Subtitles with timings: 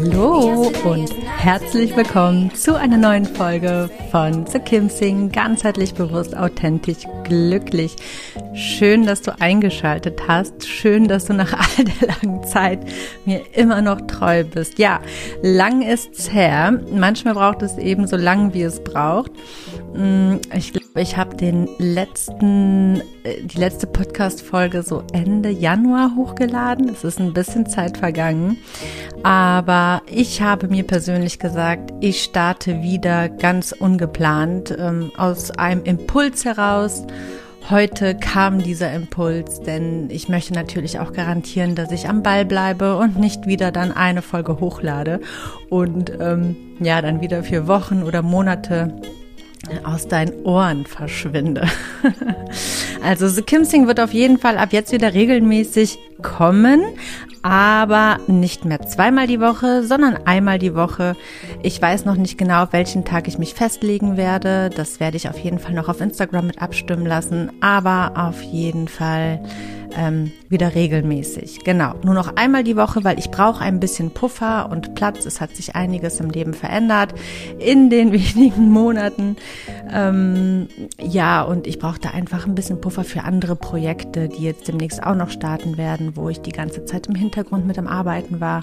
[0.00, 6.98] Hallo und herzlich willkommen zu einer neuen Folge von The Kim Sing, ganzheitlich bewusst, authentisch,
[7.24, 7.96] glücklich.
[8.54, 10.68] Schön, dass du eingeschaltet hast.
[10.68, 12.78] Schön, dass du nach all der langen Zeit
[13.24, 14.78] mir immer noch treu bist.
[14.78, 15.00] Ja,
[15.42, 16.80] lang ist's her.
[16.92, 19.32] Manchmal braucht es eben so lang, wie es braucht.
[19.94, 23.02] Mm, ich glaube, ich habe den letzten,
[23.42, 26.88] die letzte Podcast-Folge so Ende Januar hochgeladen.
[26.88, 28.58] Es ist ein bisschen Zeit vergangen.
[29.22, 36.44] Aber ich habe mir persönlich gesagt, ich starte wieder ganz ungeplant ähm, aus einem Impuls
[36.44, 37.04] heraus.
[37.70, 42.96] Heute kam dieser Impuls, denn ich möchte natürlich auch garantieren, dass ich am Ball bleibe
[42.96, 45.20] und nicht wieder dann eine Folge hochlade
[45.68, 48.96] und ähm, ja, dann wieder für Wochen oder Monate
[49.84, 51.66] aus deinen Ohren verschwinde.
[53.02, 56.82] also The Kim Sing wird auf jeden Fall ab jetzt wieder regelmäßig kommen,
[57.42, 61.16] aber nicht mehr zweimal die Woche, sondern einmal die Woche.
[61.62, 64.70] Ich weiß noch nicht genau, auf welchen Tag ich mich festlegen werde.
[64.74, 68.88] Das werde ich auf jeden Fall noch auf Instagram mit abstimmen lassen, aber auf jeden
[68.88, 69.40] Fall
[69.96, 71.64] ähm, wieder regelmäßig.
[71.64, 75.26] Genau, nur noch einmal die Woche, weil ich brauche ein bisschen Puffer und Platz.
[75.26, 77.14] Es hat sich einiges im Leben verändert
[77.58, 79.36] in den wenigen Monaten.
[79.92, 80.68] Ähm,
[81.00, 85.02] ja, und ich brauche da einfach ein bisschen Puffer für andere Projekte, die jetzt demnächst
[85.02, 88.62] auch noch starten werden, wo ich die ganze Zeit im Hintergrund mit am Arbeiten war.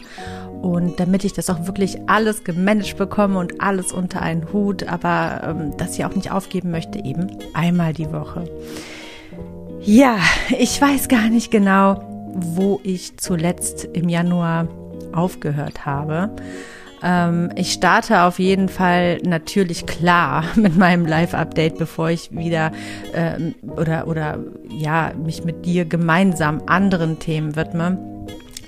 [0.62, 5.42] Und damit ich das auch wirklich alles gemanagt bekomme und alles unter einen Hut, aber
[5.44, 8.46] ähm, das ich auch nicht aufgeben möchte, eben einmal die Woche.
[9.85, 10.18] Ja,
[10.57, 12.01] ich weiß gar nicht genau,
[12.34, 14.68] wo ich zuletzt im Januar
[15.13, 16.31] aufgehört habe.
[17.03, 22.72] Ähm, ich starte auf jeden Fall natürlich klar mit meinem Live-Update, bevor ich wieder
[23.13, 28.14] ähm, oder oder ja mich mit dir gemeinsam anderen Themen widme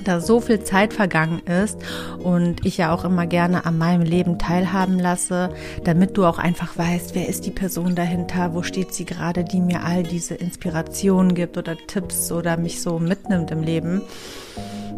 [0.08, 1.78] da so viel Zeit vergangen ist
[2.20, 5.50] und ich ja auch immer gerne an meinem Leben teilhaben lasse,
[5.84, 9.62] damit du auch einfach weißt, wer ist die Person dahinter, wo steht sie gerade, die
[9.62, 14.02] mir all diese Inspirationen gibt oder Tipps oder mich so mitnimmt im Leben.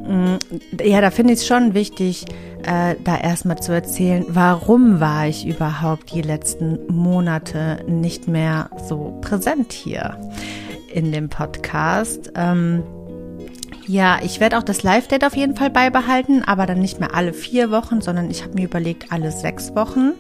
[0.08, 0.38] Mm,
[0.84, 2.26] ja, da finde ich es schon wichtig,
[2.64, 9.18] äh, da erstmal zu erzählen, warum war ich überhaupt die letzten Monate nicht mehr so
[9.22, 10.18] präsent hier
[10.94, 12.32] in dem Podcast.
[12.36, 12.84] Ähm,
[13.90, 17.34] ja, ich werde auch das Live-Date auf jeden Fall beibehalten, aber dann nicht mehr alle
[17.34, 20.12] vier Wochen, sondern ich habe mir überlegt, alle sechs Wochen.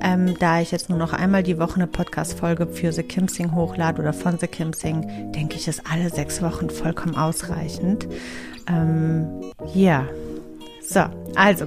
[0.00, 3.54] Ähm, da ich jetzt nur noch einmal die Woche eine Podcast-Folge für The Kim Sing
[3.54, 8.08] hochlade oder von The Kim Sing, denke ich, ist alle sechs Wochen vollkommen ausreichend.
[8.66, 10.06] Ähm, ja,
[10.88, 11.04] so,
[11.34, 11.66] also,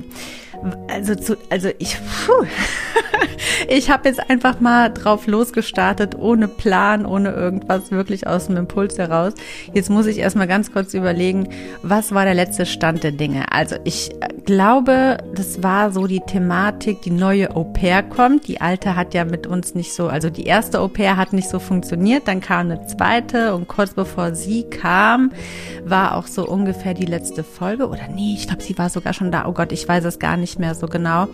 [0.88, 2.46] also zu, also ich, puh.
[3.68, 8.98] ich habe jetzt einfach mal drauf losgestartet, ohne Plan, ohne irgendwas, wirklich aus dem Impuls
[8.98, 9.34] heraus.
[9.74, 11.50] Jetzt muss ich erstmal ganz kurz überlegen,
[11.82, 13.52] was war der letzte Stand der Dinge?
[13.52, 14.12] Also ich
[14.46, 18.48] glaube, das war so die Thematik, die neue Au pair kommt.
[18.48, 21.50] Die alte hat ja mit uns nicht so, also die erste Au pair hat nicht
[21.50, 25.32] so funktioniert, dann kam eine zweite und kurz bevor sie kam,
[25.84, 27.88] war auch so ungefähr die letzte Folge.
[27.88, 29.46] Oder nee, ich glaube, sie war sogar schon da.
[29.48, 31.28] Oh Gott, ich weiß es gar nicht mehr so genau.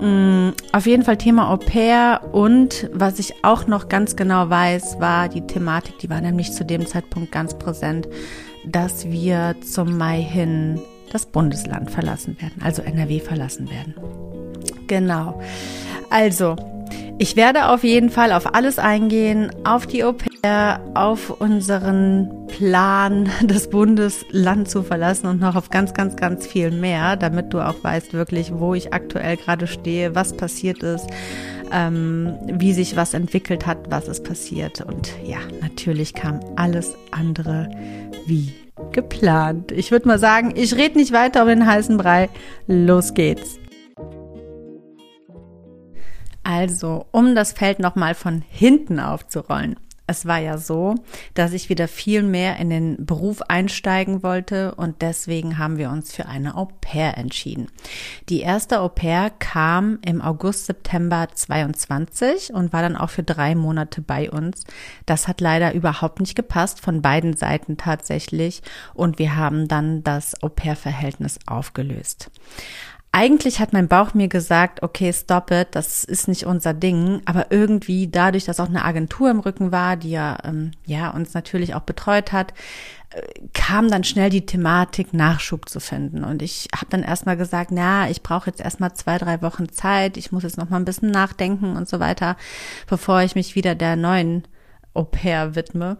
[0.00, 5.00] Mm, auf jeden Fall Thema Au pair und was ich auch noch ganz genau weiß,
[5.00, 8.06] war die Thematik, die war nämlich zu dem Zeitpunkt ganz präsent,
[8.66, 10.80] dass wir zum Mai hin
[11.12, 13.94] das Bundesland verlassen werden, also NRW verlassen werden.
[14.86, 15.40] Genau.
[16.10, 16.56] Also,
[17.18, 23.28] ich werde auf jeden Fall auf alles eingehen, auf die Au pair, auf unseren Plan,
[23.42, 27.84] das Bundesland zu verlassen und noch auf ganz, ganz, ganz viel mehr, damit du auch
[27.84, 31.06] weißt wirklich, wo ich aktuell gerade stehe, was passiert ist,
[31.70, 34.80] ähm, wie sich was entwickelt hat, was ist passiert.
[34.80, 37.68] Und ja, natürlich kam alles andere
[38.24, 38.54] wie
[38.92, 39.70] geplant.
[39.72, 42.30] Ich würde mal sagen, ich rede nicht weiter um den heißen Brei.
[42.66, 43.58] Los geht's.
[46.42, 49.76] Also, um das Feld nochmal von hinten aufzurollen
[50.06, 50.94] es war ja so,
[51.34, 56.14] dass ich wieder viel mehr in den Beruf einsteigen wollte und deswegen haben wir uns
[56.14, 57.68] für eine Au pair entschieden.
[58.28, 63.54] Die erste Au pair kam im August, September 22 und war dann auch für drei
[63.54, 64.64] Monate bei uns.
[65.06, 68.62] Das hat leider überhaupt nicht gepasst, von beiden Seiten tatsächlich
[68.94, 72.30] und wir haben dann das Au pair-Verhältnis aufgelöst
[73.16, 77.22] eigentlich hat mein Bauch mir gesagt, okay, stop it, das ist nicht unser Ding.
[77.24, 81.32] Aber irgendwie dadurch, dass auch eine Agentur im Rücken war, die ja, ähm, ja uns
[81.32, 82.52] natürlich auch betreut hat,
[83.08, 83.22] äh,
[83.54, 86.24] kam dann schnell die Thematik, Nachschub zu finden.
[86.24, 90.18] Und ich habe dann erstmal gesagt, na, ich brauche jetzt erstmal zwei, drei Wochen Zeit,
[90.18, 92.36] ich muss jetzt noch mal ein bisschen nachdenken und so weiter,
[92.86, 94.42] bevor ich mich wieder der neuen
[94.92, 95.96] Au pair widme.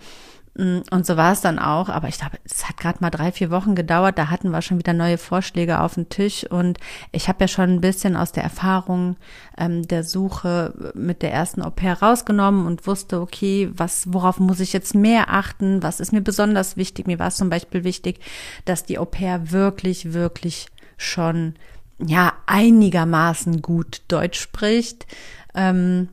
[0.58, 1.90] Und so war es dann auch.
[1.90, 4.16] Aber ich glaube, es hat gerade mal drei, vier Wochen gedauert.
[4.16, 6.44] Da hatten wir schon wieder neue Vorschläge auf dem Tisch.
[6.50, 6.78] Und
[7.12, 9.16] ich habe ja schon ein bisschen aus der Erfahrung
[9.58, 14.60] ähm, der Suche mit der ersten Au pair rausgenommen und wusste, okay, was, worauf muss
[14.60, 15.82] ich jetzt mehr achten?
[15.82, 17.06] Was ist mir besonders wichtig?
[17.06, 18.20] Mir war es zum Beispiel wichtig,
[18.64, 21.54] dass die Au pair wirklich, wirklich schon
[21.98, 25.06] ja einigermaßen gut Deutsch spricht.
[25.54, 26.08] Ähm,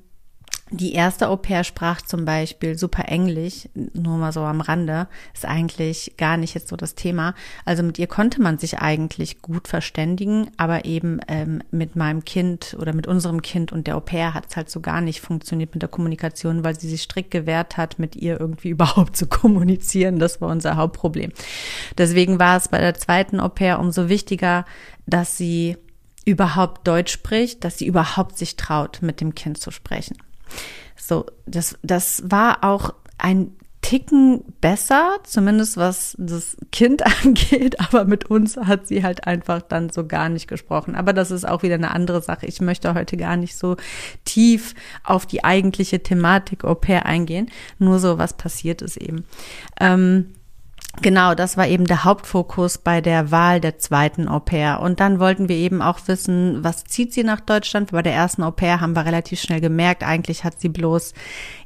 [0.73, 5.45] die erste Au pair sprach zum Beispiel super Englisch, nur mal so am Rande, ist
[5.45, 7.35] eigentlich gar nicht jetzt so das Thema.
[7.63, 12.75] Also mit ihr konnte man sich eigentlich gut verständigen, aber eben ähm, mit meinem Kind
[12.79, 15.75] oder mit unserem Kind und der Au pair hat es halt so gar nicht funktioniert
[15.75, 20.17] mit der Kommunikation, weil sie sich strikt gewehrt hat, mit ihr irgendwie überhaupt zu kommunizieren.
[20.17, 21.31] Das war unser Hauptproblem.
[21.99, 24.65] Deswegen war es bei der zweiten Au pair umso wichtiger,
[25.05, 25.77] dass sie
[26.25, 30.17] überhaupt Deutsch spricht, dass sie überhaupt sich traut, mit dem Kind zu sprechen.
[30.95, 38.29] So, das, das war auch ein Ticken besser, zumindest was das Kind angeht, aber mit
[38.29, 40.95] uns hat sie halt einfach dann so gar nicht gesprochen.
[40.95, 42.45] Aber das ist auch wieder eine andere Sache.
[42.45, 43.75] Ich möchte heute gar nicht so
[44.23, 44.73] tief
[45.03, 49.25] auf die eigentliche Thematik Au pair eingehen, nur so was passiert ist eben.
[49.79, 50.33] Ähm,
[51.01, 54.80] Genau, das war eben der Hauptfokus bei der Wahl der zweiten Au pair.
[54.80, 57.92] Und dann wollten wir eben auch wissen, was zieht sie nach Deutschland?
[57.92, 61.13] Bei der ersten Au pair haben wir relativ schnell gemerkt, eigentlich hat sie bloß,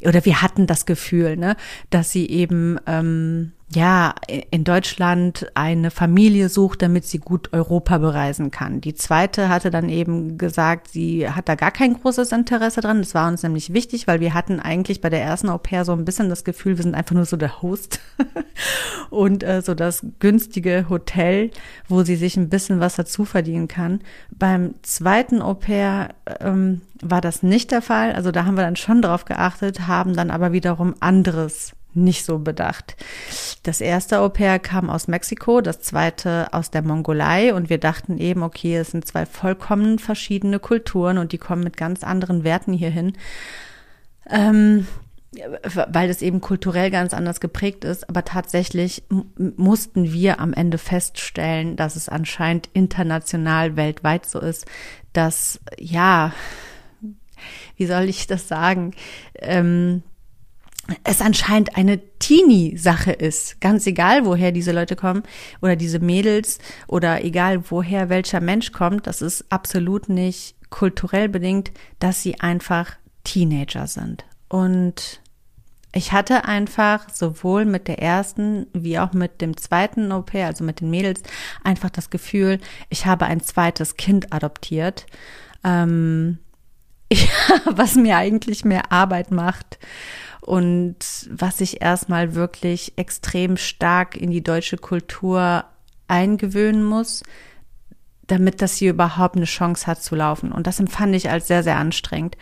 [0.02, 1.58] oder wir hatten das Gefühl, ne,
[1.90, 4.16] dass sie eben ähm, ja,
[4.50, 8.80] in Deutschland eine Familie sucht, damit sie gut Europa bereisen kann.
[8.80, 13.00] Die zweite hatte dann eben gesagt, sie hat da gar kein großes Interesse dran.
[13.00, 15.92] Das war uns nämlich wichtig, weil wir hatten eigentlich bei der ersten Au pair so
[15.92, 18.00] ein bisschen das Gefühl, wir sind einfach nur so der Host
[19.10, 21.52] und äh, so das günstige Hotel,
[21.90, 24.00] wo sie sich ein bisschen was dazu verdienen kann.
[24.32, 28.14] Beim zweiten Au pair ähm, war das nicht der Fall.
[28.14, 31.74] Also da haben wir dann schon drauf geachtet, haben dann aber wiederum anderes
[32.04, 32.96] nicht so bedacht.
[33.64, 38.18] Das erste Au pair kam aus Mexiko, das zweite aus der Mongolei und wir dachten
[38.18, 42.74] eben, okay, es sind zwei vollkommen verschiedene Kulturen und die kommen mit ganz anderen Werten
[42.74, 43.14] hierhin.
[44.30, 44.88] Ähm,
[45.74, 48.10] weil das eben kulturell ganz anders geprägt ist.
[48.10, 49.04] Aber tatsächlich
[49.38, 54.66] mussten wir am Ende feststellen, dass es anscheinend international weltweit so ist,
[55.14, 56.34] dass, ja,
[57.76, 58.94] wie soll ich das sagen,
[59.36, 60.04] ähm,
[61.04, 63.60] es anscheinend eine Teenie-Sache ist.
[63.62, 65.24] Ganz egal, woher diese Leute kommen
[65.62, 71.72] oder diese Mädels oder egal, woher welcher Mensch kommt, das ist absolut nicht kulturell bedingt,
[72.00, 74.26] dass sie einfach Teenager sind.
[74.50, 75.22] Und
[75.94, 80.82] ich hatte einfach sowohl mit der ersten wie auch mit dem zweiten pair, also mit
[80.82, 81.24] den Mädels,
[81.64, 82.60] einfach das Gefühl,
[82.90, 85.06] ich habe ein zweites Kind adoptiert,
[85.64, 86.40] ähm,
[87.12, 87.28] ja,
[87.66, 89.80] was mir eigentlich mehr Arbeit macht
[90.48, 90.96] und
[91.30, 95.66] was sich erstmal wirklich extrem stark in die deutsche Kultur
[96.08, 97.24] eingewöhnen muss,
[98.28, 100.54] damit das hier überhaupt eine Chance hat zu laufen.
[100.54, 102.38] Und das empfand ich als sehr, sehr anstrengend.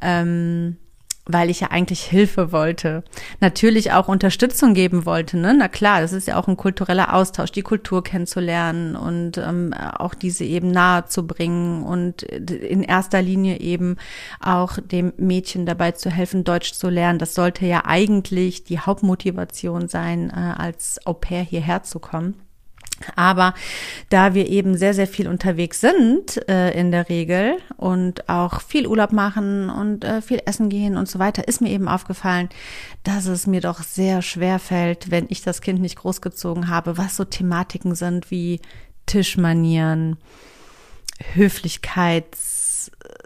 [0.00, 0.78] Ähm,
[1.24, 3.04] weil ich ja eigentlich Hilfe wollte.
[3.40, 5.38] Natürlich auch Unterstützung geben wollte.
[5.38, 5.54] Ne?
[5.56, 10.14] Na klar, das ist ja auch ein kultureller Austausch, die Kultur kennenzulernen und ähm, auch
[10.14, 13.96] diese eben nahe zu bringen und in erster Linie eben
[14.40, 17.18] auch dem Mädchen dabei zu helfen, Deutsch zu lernen.
[17.20, 22.34] Das sollte ja eigentlich die Hauptmotivation sein, äh, als Au pair hierher zu kommen.
[23.16, 23.54] Aber
[24.10, 28.86] da wir eben sehr, sehr viel unterwegs sind äh, in der Regel und auch viel
[28.86, 32.48] Urlaub machen und äh, viel essen gehen und so weiter, ist mir eben aufgefallen,
[33.02, 37.16] dass es mir doch sehr schwer fällt, wenn ich das Kind nicht großgezogen habe, was
[37.16, 38.60] so Thematiken sind wie
[39.06, 40.16] Tischmanieren,
[41.34, 42.51] Höflichkeits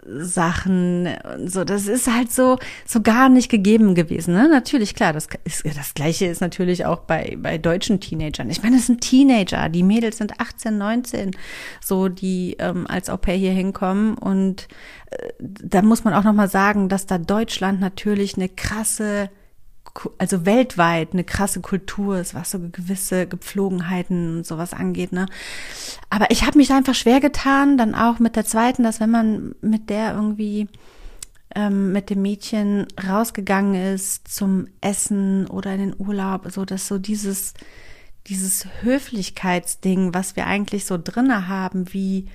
[0.05, 1.63] Sachen und so.
[1.63, 4.33] Das ist halt so, so gar nicht gegeben gewesen.
[4.33, 4.47] Ne?
[4.49, 8.49] Natürlich, klar, das ist, das Gleiche ist natürlich auch bei, bei deutschen Teenagern.
[8.49, 9.69] Ich meine, es sind Teenager.
[9.69, 11.31] Die Mädels sind 18, 19,
[11.81, 14.17] so, die ähm, als Au pair hier hinkommen.
[14.17, 14.67] Und
[15.11, 19.29] äh, da muss man auch nochmal sagen, dass da Deutschland natürlich eine krasse
[20.17, 25.27] also weltweit eine krasse Kultur ist, was so gewisse Gepflogenheiten und sowas angeht, ne?
[26.09, 29.55] Aber ich habe mich einfach schwer getan, dann auch mit der zweiten, dass wenn man
[29.61, 30.67] mit der irgendwie
[31.55, 36.97] ähm, mit dem Mädchen rausgegangen ist zum Essen oder in den Urlaub, so dass so
[36.97, 37.53] dieses
[38.27, 42.27] dieses Höflichkeitsding, was wir eigentlich so drinne haben, wie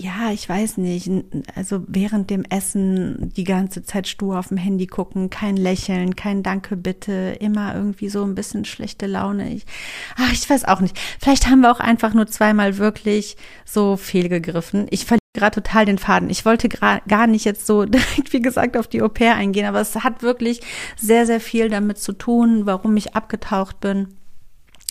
[0.00, 1.10] ja, ich weiß nicht,
[1.54, 6.42] also während dem Essen die ganze Zeit stur auf dem Handy gucken, kein Lächeln, kein
[6.42, 9.52] Danke bitte, immer irgendwie so ein bisschen schlechte Laune.
[9.52, 9.66] Ich,
[10.16, 10.98] ach, ich weiß auch nicht.
[11.20, 14.86] Vielleicht haben wir auch einfach nur zweimal wirklich so fehlgegriffen.
[14.88, 16.30] Ich verliere gerade total den Faden.
[16.30, 19.82] Ich wollte gar nicht jetzt so direkt, wie gesagt, auf die Au pair eingehen, aber
[19.82, 20.62] es hat wirklich
[20.96, 24.14] sehr, sehr viel damit zu tun, warum ich abgetaucht bin,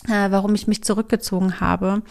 [0.06, 2.02] äh, warum ich mich zurückgezogen habe.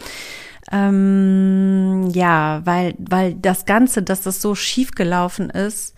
[0.70, 5.94] Ähm, ja, weil, weil das Ganze, dass das so schief gelaufen ist,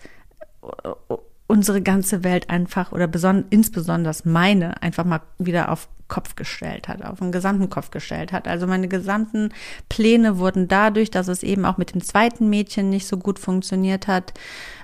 [1.47, 7.03] unsere ganze Welt einfach oder beson insbesondere meine einfach mal wieder auf Kopf gestellt hat,
[7.03, 8.47] auf den gesamten Kopf gestellt hat.
[8.47, 9.49] Also meine gesamten
[9.89, 14.07] Pläne wurden dadurch, dass es eben auch mit dem zweiten Mädchen nicht so gut funktioniert
[14.07, 14.33] hat,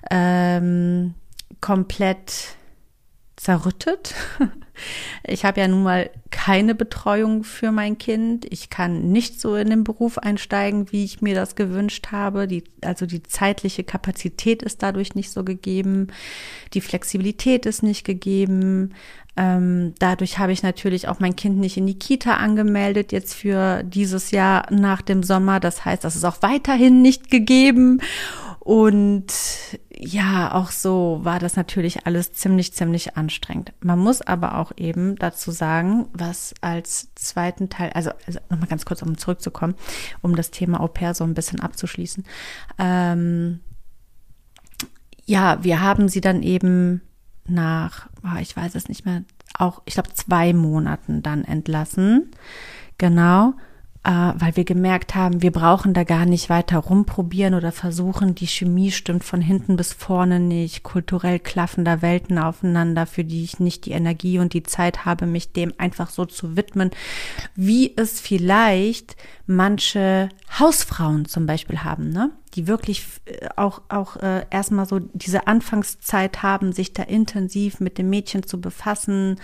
[0.10, 1.14] ähm,
[1.62, 2.56] komplett
[3.50, 4.14] zerrüttet.
[5.28, 8.46] Ich habe ja nun mal keine Betreuung für mein Kind.
[8.50, 12.48] Ich kann nicht so in den Beruf einsteigen, wie ich mir das gewünscht habe.
[12.48, 16.08] Die, also die zeitliche Kapazität ist dadurch nicht so gegeben.
[16.74, 18.94] Die Flexibilität ist nicht gegeben.
[19.36, 23.84] Ähm, dadurch habe ich natürlich auch mein Kind nicht in die Kita angemeldet, jetzt für
[23.84, 25.60] dieses Jahr nach dem Sommer.
[25.60, 28.00] Das heißt, das ist auch weiterhin nicht gegeben.
[28.60, 29.34] Und
[30.02, 33.74] ja, auch so war das natürlich alles ziemlich, ziemlich anstrengend.
[33.82, 38.86] Man muss aber auch eben dazu sagen, was als zweiten Teil, also, also nochmal ganz
[38.86, 39.76] kurz, um zurückzukommen,
[40.22, 42.24] um das Thema Au pair so ein bisschen abzuschließen.
[42.78, 43.60] Ähm,
[45.26, 47.02] ja, wir haben sie dann eben
[47.46, 52.32] nach, oh, ich weiß es nicht mehr, auch, ich glaube, zwei Monaten dann entlassen.
[52.98, 53.54] Genau
[54.10, 58.92] weil wir gemerkt haben, wir brauchen da gar nicht weiter rumprobieren oder versuchen, die Chemie
[58.92, 63.86] stimmt von hinten bis vorne nicht, kulturell klaffen da Welten aufeinander, für die ich nicht
[63.86, 66.90] die Energie und die Zeit habe, mich dem einfach so zu widmen,
[67.56, 72.32] wie es vielleicht manche Hausfrauen zum Beispiel haben, ne?
[72.56, 77.98] Die wirklich äh, auch, auch äh, erstmal so diese Anfangszeit haben, sich da intensiv mit
[77.98, 79.40] dem Mädchen zu befassen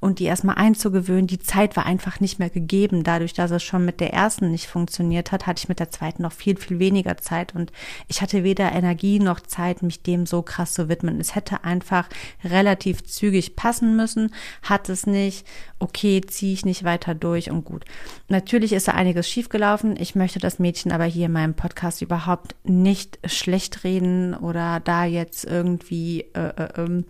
[0.00, 1.26] und die erstmal einzugewöhnen.
[1.26, 3.04] Die Zeit war einfach nicht mehr gegeben.
[3.04, 6.22] Dadurch, dass es schon mit der ersten nicht funktioniert hat, hatte ich mit der zweiten
[6.22, 7.72] noch viel, viel weniger Zeit und
[8.08, 11.20] ich hatte weder Energie noch Zeit, mich dem so krass zu widmen.
[11.20, 12.08] Es hätte einfach
[12.44, 14.32] relativ zügig passen müssen,
[14.62, 15.46] hat es nicht.
[15.78, 17.84] Okay, ziehe ich nicht weiter durch und gut.
[18.28, 19.96] Natürlich ist da einiges schiefgelaufen.
[19.98, 24.80] Ich möchte das Mädchen aber hier in meinem Podcast überhaupt überhaupt nicht schlecht reden oder
[24.80, 27.04] da jetzt irgendwie, äh, äh, ähm,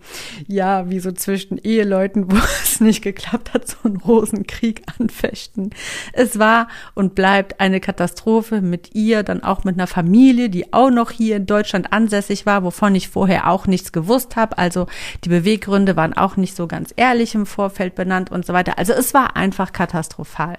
[0.47, 5.71] ja, wie so zwischen Eheleuten, wo es nicht geklappt hat, so einen Rosenkrieg anfechten.
[6.13, 10.91] Es war und bleibt eine Katastrophe mit ihr, dann auch mit einer Familie, die auch
[10.91, 14.57] noch hier in Deutschland ansässig war, wovon ich vorher auch nichts gewusst habe.
[14.57, 14.87] Also
[15.23, 18.77] die Beweggründe waren auch nicht so ganz ehrlich im Vorfeld benannt und so weiter.
[18.77, 20.57] Also es war einfach katastrophal.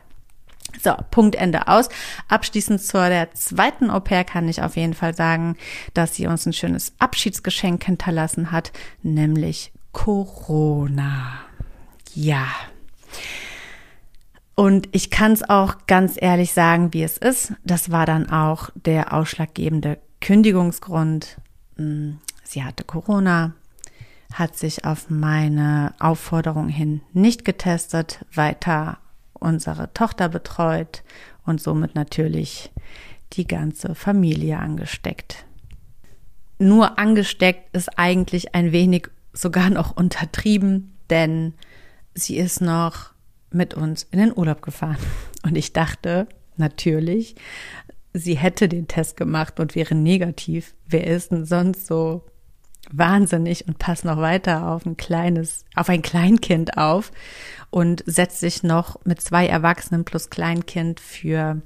[0.83, 1.89] So, Punkt Ende aus.
[2.29, 5.57] Abschließend zur der zweiten Au pair kann ich auf jeden Fall sagen,
[5.95, 8.73] dass sie uns ein schönes Abschiedsgeschenk hinterlassen hat,
[9.03, 11.41] nämlich Corona.
[12.15, 12.47] Ja.
[14.55, 17.53] Und ich kann es auch ganz ehrlich sagen, wie es ist.
[17.65, 21.39] Das war dann auch der ausschlaggebende Kündigungsgrund.
[21.77, 23.55] Hm, sie hatte Corona,
[24.35, 28.99] hat sich auf meine Aufforderung hin nicht getestet, weiter
[29.41, 31.03] unsere Tochter betreut
[31.45, 32.71] und somit natürlich
[33.35, 35.45] die ganze Familie angesteckt.
[36.59, 41.55] Nur angesteckt ist eigentlich ein wenig sogar noch untertrieben, denn
[42.15, 43.13] sie ist noch
[43.51, 44.99] mit uns in den Urlaub gefahren.
[45.43, 46.27] Und ich dachte
[46.57, 47.37] natürlich,
[48.13, 50.75] sie hätte den Test gemacht und wäre negativ.
[50.87, 52.25] Wer ist denn sonst so
[52.91, 57.13] wahnsinnig und passt noch weiter auf ein kleines, auf ein Kleinkind auf
[57.71, 61.61] und setzt sich noch mit zwei Erwachsenen plus Kleinkind für,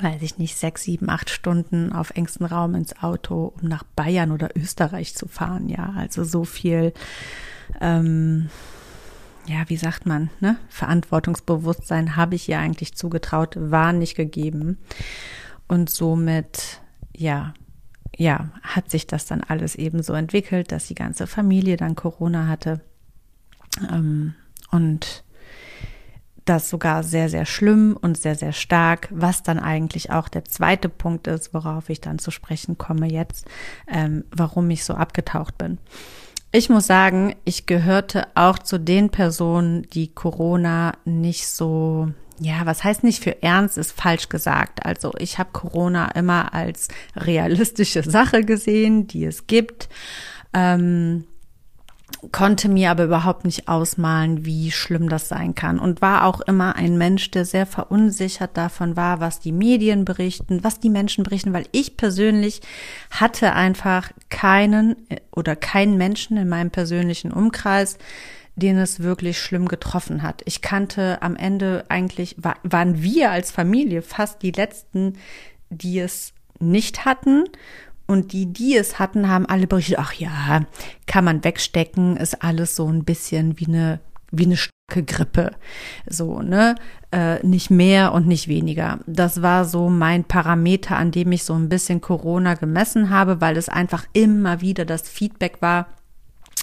[0.00, 4.32] weiß ich nicht, sechs, sieben, acht Stunden auf engstem Raum ins Auto, um nach Bayern
[4.32, 5.68] oder Österreich zu fahren.
[5.68, 6.92] Ja, also so viel,
[7.80, 8.50] ähm,
[9.46, 10.56] ja, wie sagt man, ne?
[10.68, 14.78] Verantwortungsbewusstsein habe ich ihr eigentlich zugetraut, war nicht gegeben.
[15.66, 16.80] Und somit,
[17.16, 17.54] ja,
[18.20, 22.48] ja, hat sich das dann alles eben so entwickelt, dass die ganze Familie dann Corona
[22.48, 22.82] hatte.
[23.90, 24.34] Ähm,
[24.70, 25.24] und
[26.44, 30.90] das sogar sehr, sehr schlimm und sehr, sehr stark, was dann eigentlich auch der zweite
[30.90, 33.46] Punkt ist, worauf ich dann zu sprechen komme jetzt,
[33.88, 35.78] ähm, warum ich so abgetaucht bin.
[36.52, 42.10] Ich muss sagen, ich gehörte auch zu den Personen, die Corona nicht so,
[42.40, 44.84] ja, was heißt nicht für ernst, ist falsch gesagt.
[44.84, 49.88] Also ich habe Corona immer als realistische Sache gesehen, die es gibt.
[50.54, 51.24] Ähm,
[52.32, 56.76] konnte mir aber überhaupt nicht ausmalen, wie schlimm das sein kann und war auch immer
[56.76, 61.52] ein Mensch, der sehr verunsichert davon war, was die Medien berichten, was die Menschen berichten,
[61.52, 62.60] weil ich persönlich
[63.10, 64.96] hatte einfach keinen
[65.30, 67.96] oder keinen Menschen in meinem persönlichen Umkreis,
[68.60, 70.42] den es wirklich schlimm getroffen hat.
[70.44, 75.14] Ich kannte am Ende eigentlich, waren wir als Familie fast die letzten,
[75.70, 77.44] die es nicht hatten
[78.06, 80.66] und die, die es hatten, haben alle berichtet, ach ja,
[81.06, 84.00] kann man wegstecken, ist alles so ein bisschen wie eine,
[84.30, 85.52] wie eine starke Grippe.
[86.08, 86.74] So, ne?
[87.12, 88.98] Äh, nicht mehr und nicht weniger.
[89.06, 93.56] Das war so mein Parameter, an dem ich so ein bisschen Corona gemessen habe, weil
[93.56, 95.86] es einfach immer wieder das Feedback war,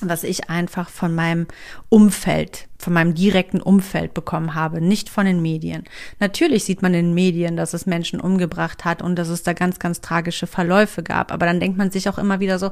[0.01, 1.47] was ich einfach von meinem
[1.89, 5.83] Umfeld, von meinem direkten Umfeld bekommen habe, nicht von den Medien.
[6.19, 9.53] Natürlich sieht man in den Medien, dass es Menschen umgebracht hat und dass es da
[9.53, 11.31] ganz, ganz tragische Verläufe gab.
[11.31, 12.69] Aber dann denkt man sich auch immer wieder so,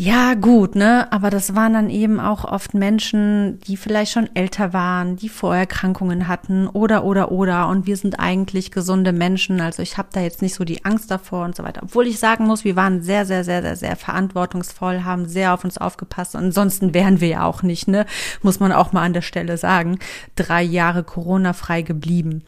[0.00, 1.10] ja, gut, ne?
[1.10, 6.28] Aber das waren dann eben auch oft Menschen, die vielleicht schon älter waren, die Vorerkrankungen
[6.28, 7.66] hatten oder, oder, oder.
[7.66, 9.60] Und wir sind eigentlich gesunde Menschen.
[9.60, 11.82] Also ich habe da jetzt nicht so die Angst davor und so weiter.
[11.82, 15.64] Obwohl ich sagen muss, wir waren sehr, sehr, sehr, sehr, sehr verantwortungsvoll, haben sehr auf
[15.64, 16.36] uns aufgepasst.
[16.36, 18.06] ansonsten wären wir ja auch nicht, ne?
[18.40, 19.98] Muss man auch mal an der Stelle sagen.
[20.36, 22.44] Drei Jahre Corona-frei geblieben.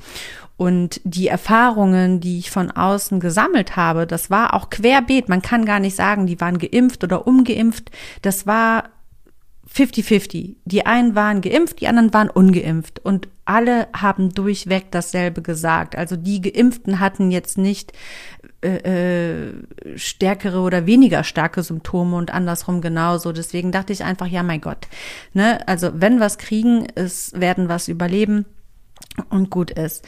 [0.61, 5.26] Und die Erfahrungen, die ich von außen gesammelt habe, das war auch querbeet.
[5.26, 7.90] Man kann gar nicht sagen, die waren geimpft oder ungeimpft.
[8.21, 8.90] Das war
[9.75, 10.57] 50-50.
[10.67, 12.99] Die einen waren geimpft, die anderen waren ungeimpft.
[13.02, 15.97] Und alle haben durchweg dasselbe gesagt.
[15.97, 17.94] Also die Geimpften hatten jetzt nicht
[18.61, 19.55] äh, äh,
[19.96, 23.33] stärkere oder weniger starke Symptome und andersrum genauso.
[23.33, 24.88] Deswegen dachte ich einfach, ja, mein Gott.
[25.33, 25.66] Ne?
[25.66, 28.44] Also wenn was kriegen, es werden was überleben
[29.29, 30.07] und gut ist.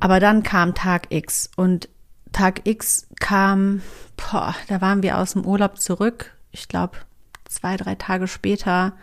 [0.00, 1.88] Aber dann kam Tag X und
[2.32, 3.82] Tag X kam,
[4.16, 6.98] boah, da waren wir aus dem Urlaub zurück, ich glaube
[7.44, 8.94] zwei, drei Tage später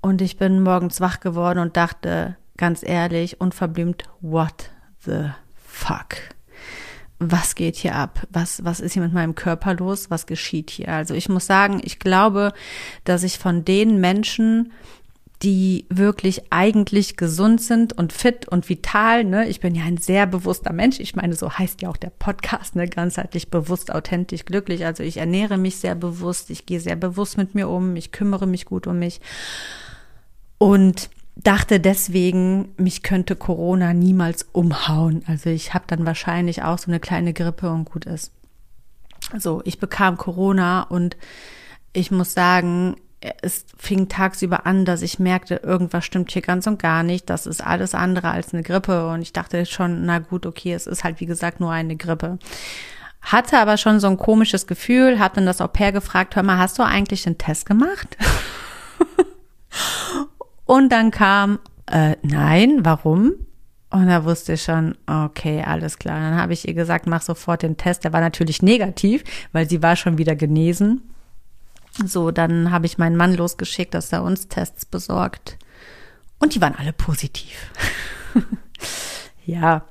[0.00, 4.70] und ich bin morgens wach geworden und dachte ganz ehrlich, unverblümt, what
[5.04, 5.30] the
[5.66, 6.16] fuck?
[7.18, 8.26] Was geht hier ab?
[8.30, 10.10] Was, was ist hier mit meinem Körper los?
[10.10, 10.88] Was geschieht hier?
[10.88, 12.52] Also ich muss sagen, ich glaube,
[13.04, 14.72] dass ich von den Menschen,
[15.42, 19.24] die wirklich eigentlich gesund sind und fit und vital.
[19.24, 19.48] Ne?
[19.48, 21.00] Ich bin ja ein sehr bewusster Mensch.
[21.00, 22.86] Ich meine, so heißt ja auch der Podcast, ne?
[22.86, 24.84] ganzheitlich bewusst, authentisch, glücklich.
[24.84, 28.46] Also ich ernähre mich sehr bewusst, ich gehe sehr bewusst mit mir um, ich kümmere
[28.46, 29.20] mich gut um mich
[30.58, 35.22] und dachte deswegen, mich könnte Corona niemals umhauen.
[35.26, 38.32] Also ich habe dann wahrscheinlich auch so eine kleine Grippe und gut ist.
[39.38, 41.16] So, ich bekam Corona und
[41.94, 46.78] ich muss sagen, es fing tagsüber an, dass ich merkte, irgendwas stimmt hier ganz und
[46.78, 47.28] gar nicht.
[47.28, 49.08] Das ist alles andere als eine Grippe.
[49.08, 52.38] Und ich dachte schon, na gut, okay, es ist halt wie gesagt nur eine Grippe.
[53.20, 56.56] Hatte aber schon so ein komisches Gefühl, hab dann das Au pair gefragt, hör mal,
[56.56, 58.16] hast du eigentlich den Test gemacht?
[60.64, 61.58] und dann kam,
[61.90, 63.34] äh, nein, warum?
[63.90, 66.18] Und da wusste ich schon, okay, alles klar.
[66.18, 68.04] Dann habe ich ihr gesagt, mach sofort den Test.
[68.04, 71.02] Der war natürlich negativ, weil sie war schon wieder genesen.
[72.06, 75.58] So, dann habe ich meinen Mann losgeschickt, dass er uns Tests besorgt.
[76.38, 77.70] Und die waren alle positiv.
[79.44, 79.84] ja,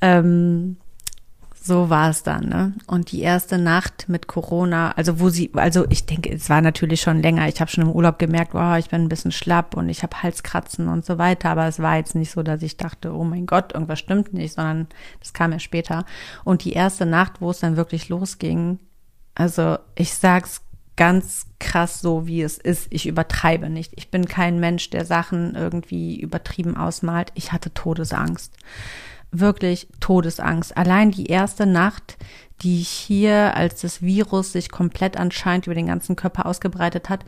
[0.00, 0.76] ähm,
[1.62, 2.48] so war es dann.
[2.48, 2.72] Ne?
[2.86, 7.00] Und die erste Nacht mit Corona, also wo sie, also ich denke, es war natürlich
[7.00, 7.48] schon länger.
[7.48, 10.22] Ich habe schon im Urlaub gemerkt, oh, ich bin ein bisschen schlapp und ich habe
[10.22, 11.50] Halskratzen und so weiter.
[11.50, 14.54] Aber es war jetzt nicht so, dass ich dachte, oh mein Gott, irgendwas stimmt nicht,
[14.54, 14.86] sondern
[15.20, 16.06] das kam ja später.
[16.44, 18.78] Und die erste Nacht, wo es dann wirklich losging,
[19.34, 20.62] also ich sag's
[21.00, 22.88] ganz krass so, wie es ist.
[22.90, 23.94] Ich übertreibe nicht.
[23.96, 27.32] Ich bin kein Mensch, der Sachen irgendwie übertrieben ausmalt.
[27.34, 28.52] Ich hatte Todesangst.
[29.30, 30.76] Wirklich Todesangst.
[30.76, 32.18] Allein die erste Nacht,
[32.60, 37.24] die ich hier, als das Virus sich komplett anscheinend über den ganzen Körper ausgebreitet hat,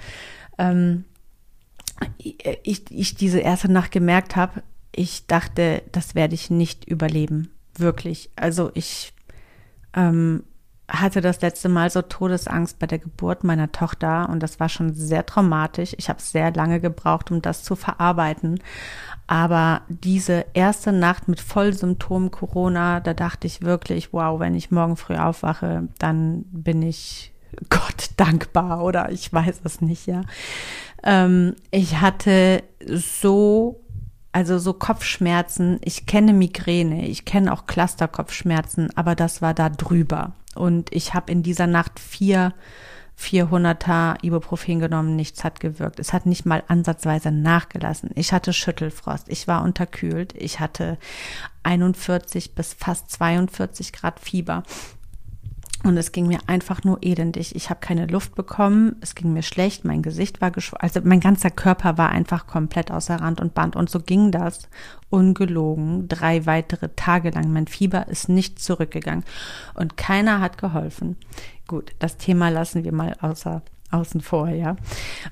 [0.59, 1.07] ähm,
[2.19, 4.63] ich, ich diese erste Nacht gemerkt habe,
[4.95, 7.49] ich dachte, das werde ich nicht überleben.
[7.79, 8.29] Wirklich.
[8.37, 9.15] Also ich
[9.95, 10.45] ähm,
[10.93, 14.93] hatte das letzte Mal so Todesangst bei der Geburt meiner Tochter und das war schon
[14.95, 15.95] sehr traumatisch.
[15.97, 18.61] Ich habe sehr lange gebraucht, um das zu verarbeiten.
[19.27, 24.97] Aber diese erste Nacht mit Vollsymptomen Corona, da dachte ich wirklich, wow, wenn ich morgen
[24.97, 27.33] früh aufwache, dann bin ich
[27.71, 30.23] Gott dankbar oder ich weiß es nicht, ja.
[31.03, 33.79] Ähm, ich hatte so
[34.33, 40.33] also so Kopfschmerzen, ich kenne Migräne, ich kenne auch Clusterkopfschmerzen, aber das war da drüber.
[40.55, 42.53] Und ich habe in dieser Nacht vier
[43.19, 46.01] 400er Ibuprofen genommen, nichts hat gewirkt.
[46.01, 48.11] Es hat nicht mal ansatzweise nachgelassen.
[48.15, 50.99] Ich hatte Schüttelfrost, ich war unterkühlt, ich hatte
[51.63, 54.65] 41 bis fast 42 Grad Fieber.
[55.85, 57.57] Und es ging mir einfach nur elendig.
[57.57, 61.19] Ich habe keine Luft bekommen, es ging mir schlecht, mein Gesicht war geschwollen, also mein
[61.19, 63.75] ganzer Körper war einfach komplett außer Rand und Band.
[63.75, 64.69] Und so ging das
[65.11, 67.53] ungelogen drei weitere Tage lang.
[67.53, 69.25] Mein Fieber ist nicht zurückgegangen
[69.75, 71.17] und keiner hat geholfen.
[71.67, 74.77] Gut, das Thema lassen wir mal außer außen vor, ja.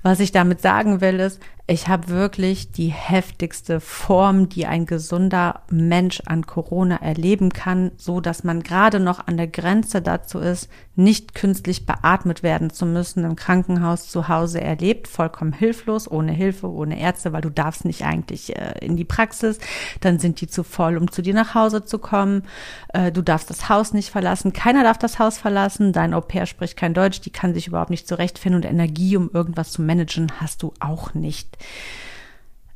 [0.03, 5.61] Was ich damit sagen will, ist, ich habe wirklich die heftigste Form, die ein gesunder
[5.71, 10.69] Mensch an Corona erleben kann, so dass man gerade noch an der Grenze dazu ist,
[10.97, 16.69] nicht künstlich beatmet werden zu müssen im Krankenhaus zu Hause erlebt, vollkommen hilflos, ohne Hilfe,
[16.69, 19.61] ohne Ärzte, weil du darfst nicht eigentlich äh, in die Praxis,
[20.01, 22.43] dann sind die zu voll, um zu dir nach Hause zu kommen,
[22.89, 26.47] äh, du darfst das Haus nicht verlassen, keiner darf das Haus verlassen, dein Au pair
[26.47, 28.63] spricht kein Deutsch, die kann sich überhaupt nicht zurechtfinden.
[28.63, 31.60] Und Energie, um irgendwas zu managen, hast du auch nicht.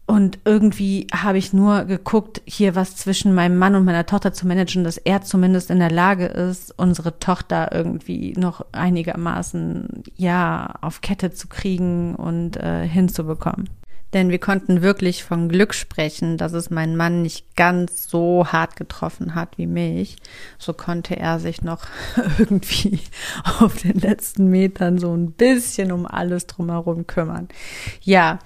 [0.06, 4.46] Und irgendwie habe ich nur geguckt, hier was zwischen meinem Mann und meiner Tochter zu
[4.46, 11.00] managen, dass er zumindest in der Lage ist, unsere Tochter irgendwie noch einigermaßen, ja, auf
[11.00, 13.70] Kette zu kriegen und äh, hinzubekommen.
[14.14, 18.76] Denn wir konnten wirklich von Glück sprechen, dass es meinen Mann nicht ganz so hart
[18.76, 20.16] getroffen hat wie mich.
[20.56, 21.84] So konnte er sich noch
[22.38, 23.00] irgendwie
[23.58, 27.48] auf den letzten Metern so ein bisschen um alles drumherum kümmern.
[28.02, 28.38] Ja,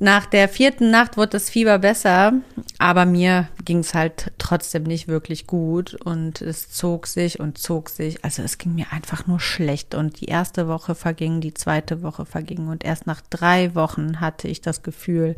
[0.00, 2.34] nach der vierten Nacht wurde das Fieber besser,
[2.78, 7.88] aber mir ging es halt trotzdem nicht wirklich gut und es zog sich und zog
[7.88, 8.24] sich.
[8.24, 12.26] Also es ging mir einfach nur schlecht und die erste Woche verging, die zweite Woche
[12.26, 15.34] verging und erst nach drei Wochen hatte ich das Gefühl,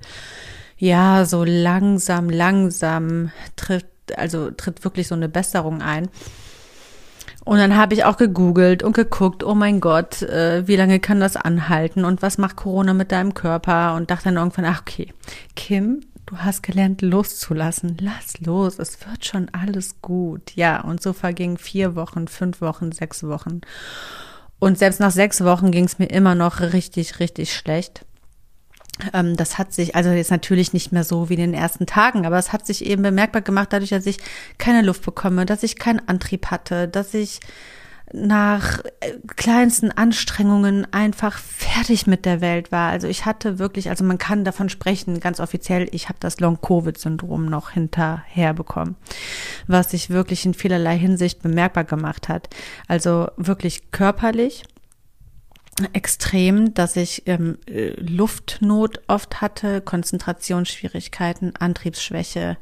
[0.77, 6.11] ja, so langsam, langsam tritt, also tritt wirklich so eine Besserung ein.
[7.45, 11.21] Und dann habe ich auch gegoogelt und geguckt, oh mein Gott, äh, wie lange kann
[11.21, 13.95] das anhalten und was macht Corona mit deinem Körper?
[13.95, 15.13] Und dachte dann irgendwann, ach okay,
[15.57, 17.97] Kim, du hast gelernt loszulassen.
[18.01, 20.55] Lass los, es wird schon alles gut.
[20.55, 23.63] Ja, und so vergingen vier Wochen, fünf Wochen, sechs Wochen.
[24.59, 28.05] Und selbst nach sechs Wochen ging es mir immer noch richtig, richtig schlecht.
[29.13, 32.27] Ähm, das hat sich, also jetzt natürlich nicht mehr so wie in den ersten Tagen,
[32.27, 34.19] aber es hat sich eben bemerkbar gemacht, dadurch, dass ich
[34.59, 37.41] keine Luft bekomme, dass ich keinen Antrieb hatte, dass ich
[38.13, 42.91] nach äh, kleinsten Anstrengungen einfach fertig mit der Welt war.
[42.91, 47.47] Also ich hatte wirklich, also man kann davon sprechen, ganz offiziell, ich habe das Long-Covid-Syndrom
[47.47, 48.97] noch hinterher bekommen,
[49.67, 52.49] was sich wirklich in vielerlei Hinsicht bemerkbar gemacht hat.
[52.89, 54.65] Also wirklich körperlich,
[55.93, 62.57] extrem, dass ich ähm, äh, Luftnot oft hatte, Konzentrationsschwierigkeiten, Antriebsschwäche,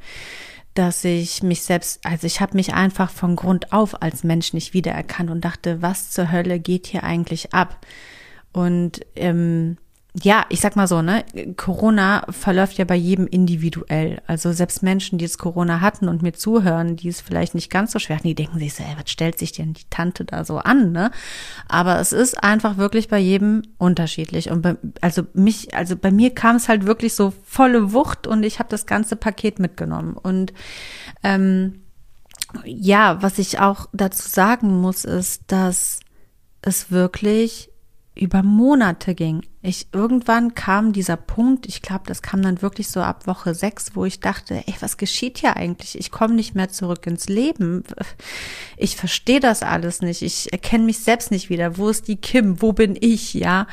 [0.73, 4.73] dass ich mich selbst, also ich habe mich einfach von Grund auf als Mensch nicht
[4.73, 7.85] wiedererkannt und dachte, was zur Hölle geht hier eigentlich ab?
[8.53, 9.77] Und ähm,
[10.15, 11.23] ja, ich sag mal so, ne,
[11.55, 14.21] Corona verläuft ja bei jedem individuell.
[14.25, 17.91] Also selbst Menschen, die es Corona hatten und mir zuhören, die es vielleicht nicht ganz
[17.91, 20.45] so schwer hatten, die denken sich so, ey, was stellt sich denn die Tante da
[20.45, 21.11] so an, ne?
[21.67, 24.49] Aber es ist einfach wirklich bei jedem unterschiedlich.
[24.49, 28.41] Und bei, also mich, also bei mir kam es halt wirklich so volle Wucht und
[28.41, 30.13] ich habe das ganze Paket mitgenommen.
[30.13, 30.53] Und
[31.21, 31.83] ähm,
[32.65, 35.99] ja, was ich auch dazu sagen muss, ist, dass
[36.63, 37.69] es wirklich
[38.19, 39.43] über Monate ging.
[39.61, 43.93] Ich irgendwann kam dieser Punkt, ich glaube, das kam dann wirklich so ab Woche sechs,
[43.93, 45.99] wo ich dachte, ey, was geschieht hier eigentlich?
[45.99, 47.83] Ich komme nicht mehr zurück ins Leben.
[48.77, 50.21] Ich verstehe das alles nicht.
[50.21, 51.77] Ich erkenne mich selbst nicht wieder.
[51.77, 52.61] Wo ist die Kim?
[52.61, 53.33] Wo bin ich?
[53.33, 53.67] Ja.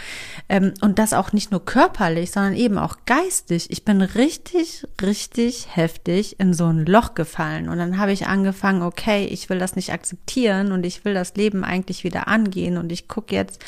[0.49, 3.71] Ähm, und das auch nicht nur körperlich, sondern eben auch geistig.
[3.71, 7.69] Ich bin richtig, richtig heftig in so ein Loch gefallen.
[7.69, 11.37] Und dann habe ich angefangen, okay, ich will das nicht akzeptieren und ich will das
[11.37, 12.77] Leben eigentlich wieder angehen.
[12.77, 13.61] Und ich gucke jetzt,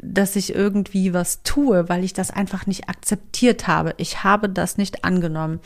[0.00, 3.94] dass ich irgendwie was tue, weil ich das einfach nicht akzeptiert habe.
[3.96, 5.60] Ich habe das nicht angenommen.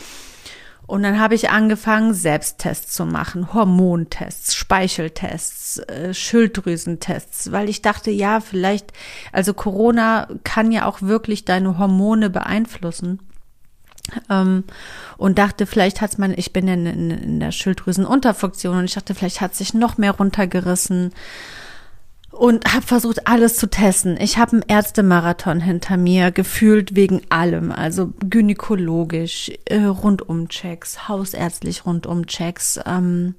[0.87, 8.11] Und dann habe ich angefangen, Selbsttests zu machen, Hormontests, Speicheltests, äh, Schilddrüsentests, weil ich dachte,
[8.11, 8.92] ja, vielleicht,
[9.33, 13.21] also Corona kann ja auch wirklich deine Hormone beeinflussen.
[14.29, 14.64] Ähm,
[15.16, 19.14] und dachte, vielleicht hat's man, ich bin ja in, in der Schilddrüsenunterfunktion und ich dachte,
[19.14, 21.12] vielleicht hat sich noch mehr runtergerissen
[22.33, 24.18] und habe versucht, alles zu testen.
[24.18, 32.81] Ich habe einen Ärztemarathon hinter mir, gefühlt wegen allem, also gynäkologisch, äh, Rundumchecks, hausärztlich Rundumchecks,
[32.87, 33.35] ähm,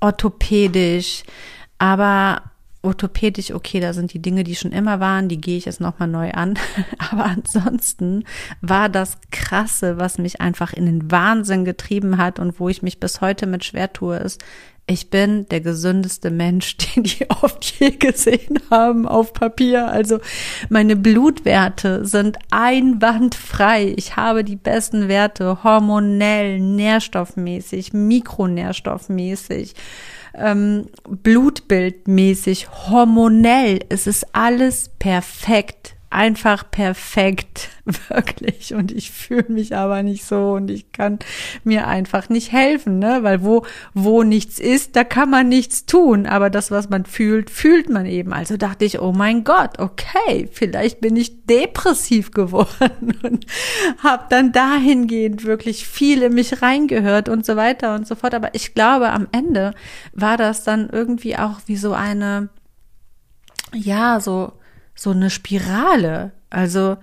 [0.00, 1.24] orthopädisch,
[1.78, 2.42] aber
[2.82, 6.08] orthopädisch, okay, da sind die Dinge, die schon immer waren, die gehe ich jetzt nochmal
[6.08, 6.56] neu an.
[7.10, 8.24] Aber ansonsten
[8.60, 13.00] war das Krasse, was mich einfach in den Wahnsinn getrieben hat und wo ich mich
[13.00, 14.40] bis heute mit schwer tue, ist,
[14.88, 19.88] ich bin der gesündeste Mensch, den die oft je gesehen haben auf Papier.
[19.88, 20.18] Also
[20.68, 23.94] meine Blutwerte sind einwandfrei.
[23.96, 29.74] Ich habe die besten Werte hormonell, nährstoffmäßig, mikronährstoffmäßig
[30.36, 33.80] ähm, blutbildmäßig, hormonell.
[33.88, 37.68] Es ist alles perfekt einfach perfekt,
[38.08, 38.72] wirklich.
[38.72, 41.18] Und ich fühle mich aber nicht so und ich kann
[41.62, 43.18] mir einfach nicht helfen, ne?
[43.20, 46.26] Weil wo, wo nichts ist, da kann man nichts tun.
[46.26, 48.32] Aber das, was man fühlt, fühlt man eben.
[48.32, 53.46] Also dachte ich, oh mein Gott, okay, vielleicht bin ich depressiv geworden und
[54.02, 58.32] habe dann dahingehend wirklich viel in mich reingehört und so weiter und so fort.
[58.32, 59.74] Aber ich glaube, am Ende
[60.14, 62.48] war das dann irgendwie auch wie so eine,
[63.74, 64.52] ja, so,
[64.96, 66.32] so eine Spirale.
[66.50, 66.96] Also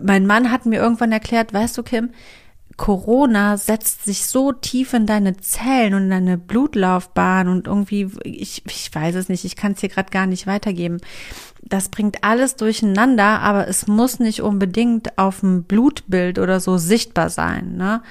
[0.00, 2.10] mein Mann hat mir irgendwann erklärt, weißt du, Kim,
[2.76, 8.62] Corona setzt sich so tief in deine Zellen und in deine Blutlaufbahn und irgendwie, ich,
[8.66, 10.98] ich weiß es nicht, ich kann es dir gerade gar nicht weitergeben.
[11.62, 17.30] Das bringt alles durcheinander, aber es muss nicht unbedingt auf dem Blutbild oder so sichtbar
[17.30, 17.76] sein.
[17.76, 18.02] Ne?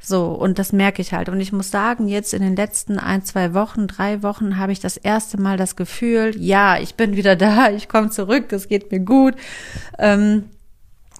[0.00, 1.28] So, und das merke ich halt.
[1.28, 4.80] Und ich muss sagen, jetzt in den letzten ein, zwei Wochen, drei Wochen habe ich
[4.80, 8.90] das erste Mal das Gefühl, ja, ich bin wieder da, ich komme zurück, es geht
[8.90, 9.34] mir gut.
[9.98, 10.44] Ähm,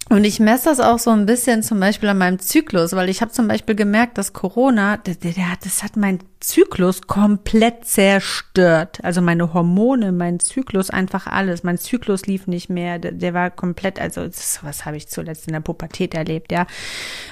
[0.08, 3.22] und ich messe das auch so ein bisschen zum Beispiel an meinem Zyklus, weil ich
[3.22, 9.00] habe zum Beispiel gemerkt, dass Corona, das hat mein Zyklus komplett zerstört.
[9.02, 11.64] Also meine Hormone, mein Zyklus, einfach alles.
[11.64, 13.00] Mein Zyklus lief nicht mehr.
[13.00, 14.28] Der, war komplett, also
[14.62, 16.66] was habe ich zuletzt in der Pubertät erlebt, ja.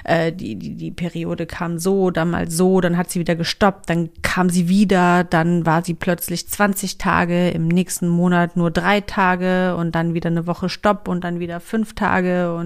[0.03, 3.89] Äh, die, die, die Periode kam so, dann mal so, dann hat sie wieder gestoppt,
[3.89, 9.01] dann kam sie wieder, dann war sie plötzlich 20 Tage, im nächsten Monat nur drei
[9.01, 12.64] Tage und dann wieder eine Woche Stopp und dann wieder fünf Tage und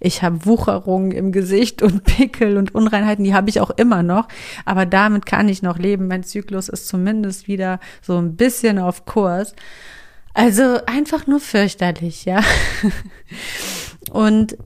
[0.00, 4.28] ich habe Wucherungen im Gesicht und Pickel und Unreinheiten, die habe ich auch immer noch.
[4.64, 6.08] Aber damit kann ich noch leben.
[6.08, 9.54] Mein Zyklus ist zumindest wieder so ein bisschen auf Kurs.
[10.34, 12.40] Also einfach nur fürchterlich, ja.
[14.10, 14.58] Und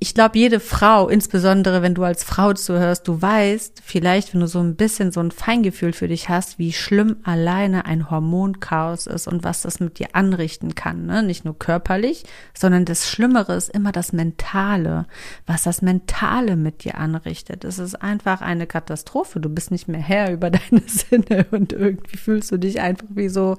[0.00, 4.46] ich glaube, jede Frau, insbesondere wenn du als Frau zuhörst, du weißt vielleicht, wenn du
[4.46, 9.28] so ein bisschen so ein Feingefühl für dich hast, wie schlimm alleine ein Hormonchaos ist
[9.28, 11.06] und was das mit dir anrichten kann.
[11.06, 11.22] Ne?
[11.22, 12.24] Nicht nur körperlich,
[12.56, 15.06] sondern das Schlimmere ist immer das Mentale,
[15.46, 17.64] was das Mentale mit dir anrichtet.
[17.64, 19.40] Es ist einfach eine Katastrophe.
[19.40, 23.28] Du bist nicht mehr Herr über deine Sinne und irgendwie fühlst du dich einfach wie
[23.28, 23.58] so,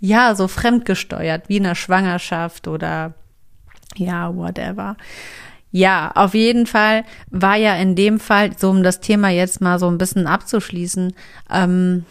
[0.00, 3.14] ja, so fremdgesteuert, wie in einer Schwangerschaft oder
[3.96, 4.96] ja, whatever.
[5.72, 9.78] Ja, auf jeden Fall war ja in dem Fall, so um das Thema jetzt mal
[9.78, 11.14] so ein bisschen abzuschließen,
[11.50, 12.04] ähm,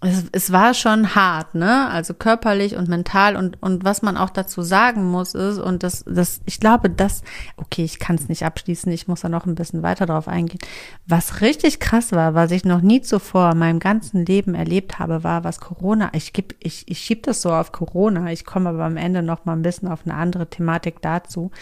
[0.00, 1.88] es, es war schon hart, ne?
[1.88, 6.04] Also körperlich und mental und und was man auch dazu sagen muss ist und das
[6.06, 7.22] das ich glaube, das
[7.56, 10.60] okay, ich kann es nicht abschließen, ich muss da noch ein bisschen weiter drauf eingehen.
[11.06, 15.22] Was richtig krass war, was ich noch nie zuvor in meinem ganzen Leben erlebt habe,
[15.24, 16.10] war was Corona.
[16.14, 18.32] Ich geb ich ich schieb das so auf Corona.
[18.32, 21.52] Ich komme aber am Ende noch mal ein bisschen auf eine andere Thematik dazu.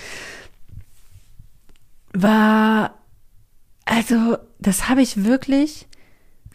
[2.12, 2.94] War
[3.90, 5.88] also, das habe ich wirklich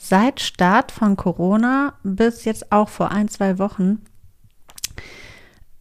[0.09, 4.01] seit Start von Corona bis jetzt auch vor ein, zwei Wochen,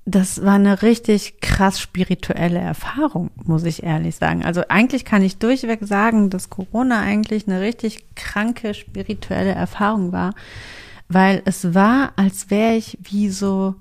[0.07, 4.45] das war eine richtig krass spirituelle Erfahrung, muss ich ehrlich sagen.
[4.45, 10.35] Also eigentlich kann ich durchweg sagen, dass Corona eigentlich eine richtig kranke spirituelle Erfahrung war,
[11.09, 13.77] weil es war, als wäre ich wie so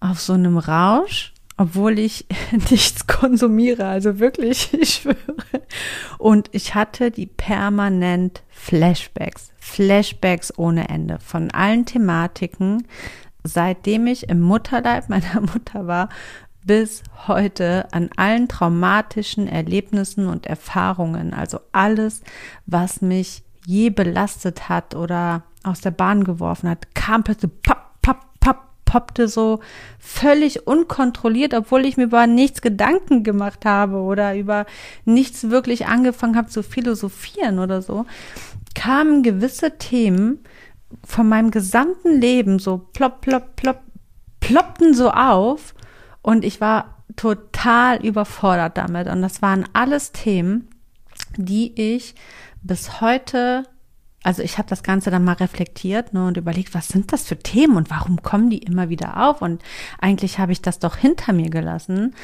[0.00, 2.24] auf so einem Rausch obwohl ich
[2.70, 5.16] nichts konsumiere, also wirklich, ich schwöre.
[6.16, 12.86] Und ich hatte die permanent Flashbacks, Flashbacks ohne Ende von allen Thematiken,
[13.44, 16.08] seitdem ich im Mutterleib meiner Mutter war,
[16.64, 22.22] bis heute an allen traumatischen Erlebnissen und Erfahrungen, also alles,
[22.66, 27.87] was mich je belastet hat oder aus der Bahn geworfen hat, kam plötzlich pop,
[28.88, 29.60] poppte so
[29.98, 34.64] völlig unkontrolliert, obwohl ich mir über nichts Gedanken gemacht habe oder über
[35.04, 38.06] nichts wirklich angefangen habe zu philosophieren oder so,
[38.74, 40.38] kamen gewisse Themen
[41.04, 43.82] von meinem gesamten Leben so plopp, plopp, plopp,
[44.40, 45.74] ploppten so auf
[46.22, 49.06] und ich war total überfordert damit.
[49.08, 50.70] Und das waren alles Themen,
[51.36, 52.14] die ich
[52.62, 53.64] bis heute
[54.28, 57.38] also ich habe das Ganze dann mal reflektiert ne, und überlegt, was sind das für
[57.38, 59.40] Themen und warum kommen die immer wieder auf?
[59.40, 59.62] Und
[60.02, 62.14] eigentlich habe ich das doch hinter mir gelassen.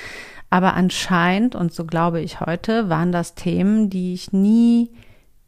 [0.50, 4.90] Aber anscheinend, und so glaube ich heute, waren das Themen, die ich nie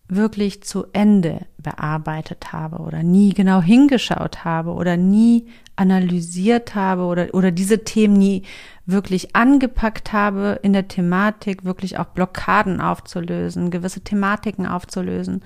[0.08, 7.34] wirklich zu Ende bearbeitet habe oder nie genau hingeschaut habe oder nie analysiert habe oder,
[7.34, 8.44] oder diese Themen nie
[8.86, 15.42] wirklich angepackt habe in der Thematik, wirklich auch Blockaden aufzulösen, gewisse Thematiken aufzulösen.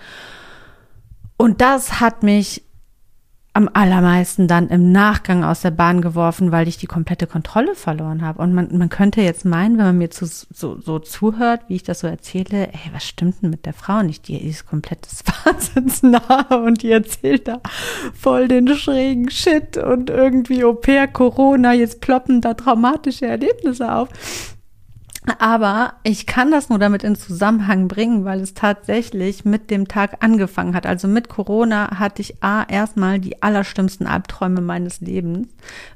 [1.41, 2.63] Und das hat mich
[3.55, 8.21] am allermeisten dann im Nachgang aus der Bahn geworfen, weil ich die komplette Kontrolle verloren
[8.21, 8.43] habe.
[8.43, 11.83] Und man, man könnte jetzt meinen, wenn man mir zu, so, so zuhört, wie ich
[11.83, 14.29] das so erzähle, ey, was stimmt denn mit der Frau nicht?
[14.29, 17.63] Die ist komplett des Wahnsinns nahe und die erzählt da
[18.13, 24.11] voll den schrägen Shit und irgendwie Au pair, Corona, jetzt ploppen da traumatische Erlebnisse auf.
[25.39, 30.25] Aber ich kann das nur damit in Zusammenhang bringen, weil es tatsächlich mit dem Tag
[30.25, 30.87] angefangen hat.
[30.87, 35.49] Also mit Corona hatte ich A, erstmal die allerstimmsten Albträume meines Lebens.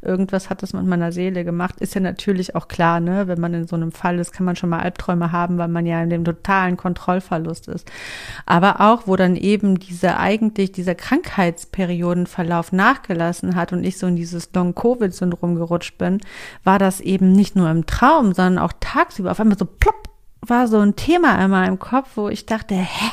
[0.02, 1.80] Irgendwas hat das mit meiner Seele gemacht.
[1.80, 3.26] Ist ja natürlich auch klar, ne?
[3.26, 5.87] Wenn man in so einem Fall ist, kann man schon mal Albträume haben, weil man
[5.87, 7.90] ja in dem totalen Kontrollverlust ist.
[8.44, 14.16] Aber auch, wo dann eben diese eigentlich, dieser Krankheitsperiodenverlauf nachgelassen hat und ich so in
[14.16, 16.20] dieses Long-Covid-Syndrom gerutscht bin,
[16.62, 20.09] war das eben nicht nur im Traum, sondern auch tagsüber tagsüber auf einmal so plopp
[20.48, 23.11] war so ein Thema in meinem Kopf, wo ich dachte, hä?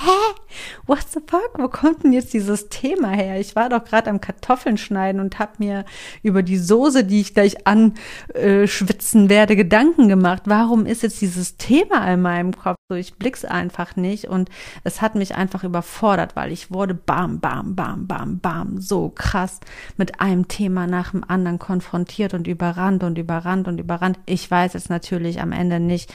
[0.86, 1.52] What the fuck?
[1.58, 3.40] Wo kommt denn jetzt dieses Thema her?
[3.40, 5.86] Ich war doch gerade am Kartoffeln schneiden und habe mir
[6.24, 10.44] über die Soße, die ich gleich anschwitzen werde, Gedanken gemacht.
[10.46, 12.76] Warum ist jetzt dieses Thema in meinem Kopf?
[12.90, 14.50] So, ich blick's einfach nicht und
[14.84, 19.62] es hat mich einfach überfordert, weil ich wurde bam, bam, bam, bam, bam, so krass
[19.96, 24.20] mit einem Thema nach dem anderen konfrontiert und überrannt und überrannt und überrannt.
[24.26, 26.14] Ich weiß jetzt natürlich am Ende nicht,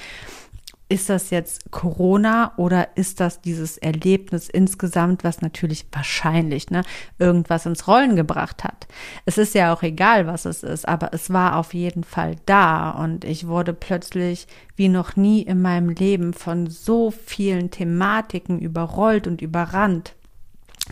[0.89, 6.83] ist das jetzt Corona oder ist das dieses Erlebnis insgesamt, was natürlich wahrscheinlich ne,
[7.19, 8.87] irgendwas ins Rollen gebracht hat?
[9.25, 12.91] Es ist ja auch egal, was es ist, aber es war auf jeden Fall da
[12.91, 14.47] und ich wurde plötzlich
[14.77, 20.15] wie noch nie in meinem Leben von so vielen Thematiken überrollt und überrannt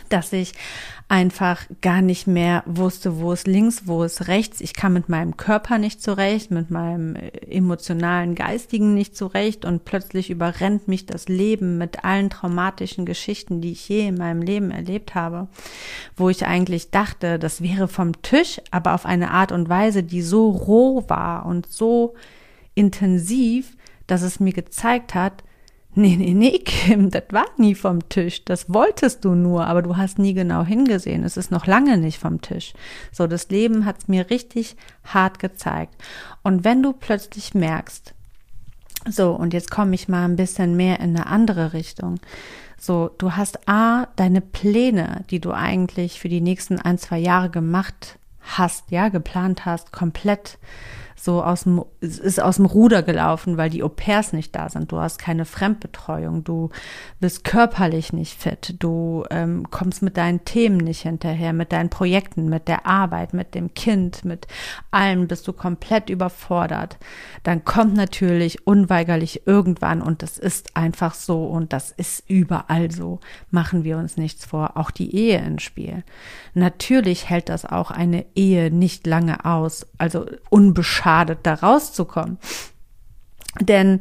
[0.08, 0.52] dass ich
[1.08, 4.60] einfach gar nicht mehr wusste, wo ist links, wo ist rechts.
[4.60, 9.84] Ich kam mit meinem Körper nicht zurecht, mit meinem äh, emotionalen, geistigen nicht zurecht und
[9.84, 14.70] plötzlich überrennt mich das Leben mit allen traumatischen Geschichten, die ich je in meinem Leben
[14.70, 15.48] erlebt habe,
[16.16, 20.22] wo ich eigentlich dachte, das wäre vom Tisch, aber auf eine Art und Weise, die
[20.22, 22.14] so roh war und so
[22.74, 25.44] intensiv, dass es mir gezeigt hat,
[25.96, 28.44] Nee, nee, nee, Kim, das war nie vom Tisch.
[28.44, 31.22] Das wolltest du nur, aber du hast nie genau hingesehen.
[31.22, 32.72] Es ist noch lange nicht vom Tisch.
[33.12, 35.94] So, das Leben hat's mir richtig hart gezeigt.
[36.42, 38.12] Und wenn du plötzlich merkst,
[39.08, 42.18] so, und jetzt komme ich mal ein bisschen mehr in eine andere Richtung.
[42.80, 47.50] So, du hast A, deine Pläne, die du eigentlich für die nächsten ein, zwei Jahre
[47.50, 50.58] gemacht hast, ja, geplant hast, komplett
[51.24, 54.92] so aus dem, ist aus dem Ruder gelaufen, weil die Au-pairs nicht da sind.
[54.92, 56.70] Du hast keine Fremdbetreuung, du
[57.18, 62.48] bist körperlich nicht fit, du ähm, kommst mit deinen Themen nicht hinterher, mit deinen Projekten,
[62.48, 64.46] mit der Arbeit, mit dem Kind, mit
[64.90, 66.98] allem bist du komplett überfordert.
[67.42, 73.20] Dann kommt natürlich unweigerlich irgendwann und das ist einfach so und das ist überall so.
[73.50, 76.04] Machen wir uns nichts vor, auch die Ehe ins Spiel.
[76.54, 82.38] Natürlich hält das auch eine Ehe nicht lange aus, also unbeschadet schadet, da rauszukommen.
[83.60, 84.00] Denn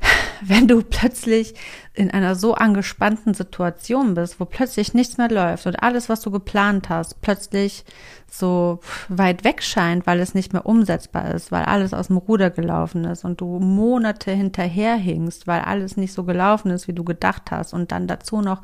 [0.40, 1.54] wenn du plötzlich
[1.94, 6.30] in einer so angespannten Situation bist, wo plötzlich nichts mehr läuft und alles, was du
[6.30, 7.84] geplant hast, plötzlich
[8.30, 12.50] so weit weg scheint, weil es nicht mehr umsetzbar ist, weil alles aus dem Ruder
[12.50, 17.50] gelaufen ist und du Monate hinterherhingst, weil alles nicht so gelaufen ist, wie du gedacht
[17.50, 18.62] hast und dann dazu noch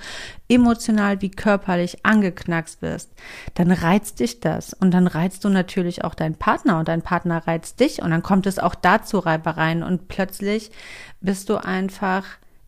[0.49, 3.11] emotional wie körperlich angeknackst wirst,
[3.55, 7.47] dann reizt dich das und dann reizt du natürlich auch deinen Partner und dein Partner
[7.47, 10.70] reizt dich und dann kommt es auch dazu Reibereien und plötzlich
[11.24, 12.24] bist du einfach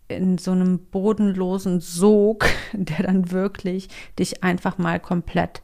[0.09, 3.89] in so einem bodenlosen Sog, der dann wirklich
[4.19, 5.63] dich einfach mal komplett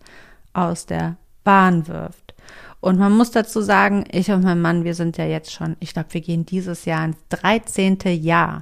[0.53, 2.35] aus der Bahn wirft.
[2.81, 5.93] Und man muss dazu sagen, ich und mein Mann, wir sind ja jetzt schon, ich
[5.93, 7.99] glaube, wir gehen dieses Jahr ins 13.
[8.21, 8.61] Jahr.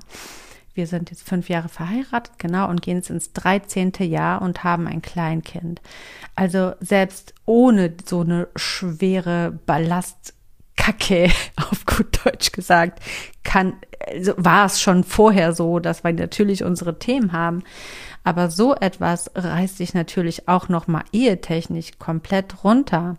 [0.74, 3.92] Wir sind jetzt fünf Jahre verheiratet, genau, und gehen jetzt ins 13.
[4.00, 5.80] Jahr und haben ein Kleinkind.
[6.36, 9.58] Also selbst ohne so eine schwere
[10.80, 11.30] Ballastkacke,
[11.70, 13.00] auf gut Deutsch gesagt,
[13.42, 13.74] kann,
[14.06, 17.62] also war es schon vorher so, dass wir natürlich unsere Themen haben.
[18.24, 23.16] Aber so etwas reißt dich natürlich auch nochmal ehetechnisch komplett runter.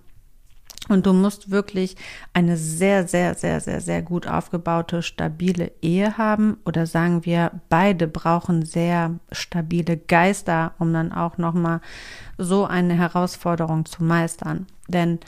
[0.89, 1.95] Und du musst wirklich
[2.33, 6.57] eine sehr, sehr, sehr, sehr, sehr gut aufgebaute, stabile Ehe haben.
[6.65, 11.81] Oder sagen wir, beide brauchen sehr stabile Geister, um dann auch nochmal
[12.37, 14.67] so eine Herausforderung zu meistern.
[14.87, 15.19] Denn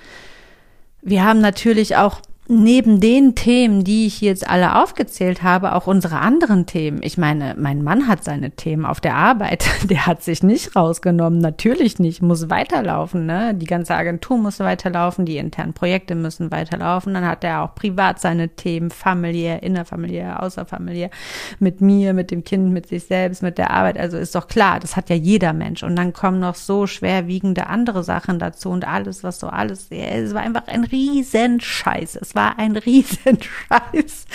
[1.03, 6.19] wir haben natürlich auch neben den Themen, die ich jetzt alle aufgezählt habe, auch unsere
[6.19, 6.99] anderen Themen.
[7.01, 9.65] Ich meine, mein Mann hat seine Themen auf der Arbeit.
[9.89, 11.39] Der hat sich nicht rausgenommen.
[11.39, 12.21] Natürlich nicht.
[12.21, 13.53] Muss weiterlaufen, ne?
[13.55, 15.25] Die ganze Agentur muss weiterlaufen.
[15.25, 17.13] Die internen Projekte müssen weiterlaufen.
[17.13, 21.09] Dann hat er auch privat seine Themen, familiär, innerfamiliär, außerfamiliär,
[21.59, 23.97] mit mir, mit dem Kind, mit sich selbst, mit der Arbeit.
[23.97, 25.81] Also ist doch klar, das hat ja jeder Mensch.
[25.83, 30.33] Und dann kommen noch so schwerwiegende andere Sachen dazu und alles, was so alles, es
[30.33, 32.17] war einfach ein Riesenscheiß.
[32.21, 34.25] Es war ein Riesenscheiß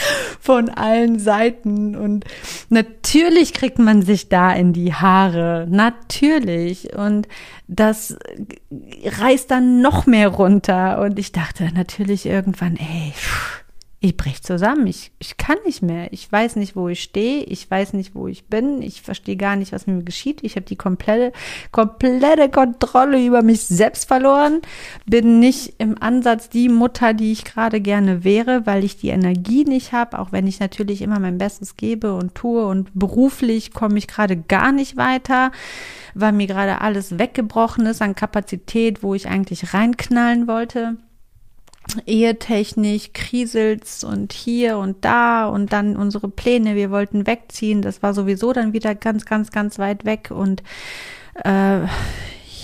[0.41, 1.97] von allen Seiten.
[1.97, 2.25] Und
[2.69, 5.67] natürlich kriegt man sich da in die Haare.
[5.69, 6.95] Natürlich.
[6.95, 7.29] Und
[7.67, 8.17] das
[8.71, 11.01] reißt dann noch mehr runter.
[11.01, 13.58] Und ich dachte natürlich irgendwann, ey, pff,
[14.01, 14.87] ich brech zusammen.
[14.87, 16.13] Ich, ich kann nicht mehr.
[16.13, 17.43] Ich weiß nicht, wo ich stehe.
[17.43, 18.81] Ich weiß nicht, wo ich bin.
[18.81, 20.45] Ich verstehe gar nicht, was mir geschieht.
[20.45, 21.33] Ich habe die komplette,
[21.73, 24.63] komplette Kontrolle über mich selbst verloren.
[25.07, 29.65] Bin nicht im Ansatz die Mutter, die ich gerade gerne wäre, weil ich die Energie
[29.65, 32.65] nicht habe, auch wenn ich natürlich immer mein Bestes gebe und tue.
[32.67, 35.51] Und beruflich komme ich gerade gar nicht weiter,
[36.15, 40.99] weil mir gerade alles weggebrochen ist an Kapazität, wo ich eigentlich reinknallen wollte
[42.07, 48.15] ehetechnisch kriselt's und hier und da und dann unsere Pläne, wir wollten wegziehen, das war
[48.15, 50.63] sowieso dann wieder ganz, ganz, ganz weit weg und
[51.45, 51.81] äh,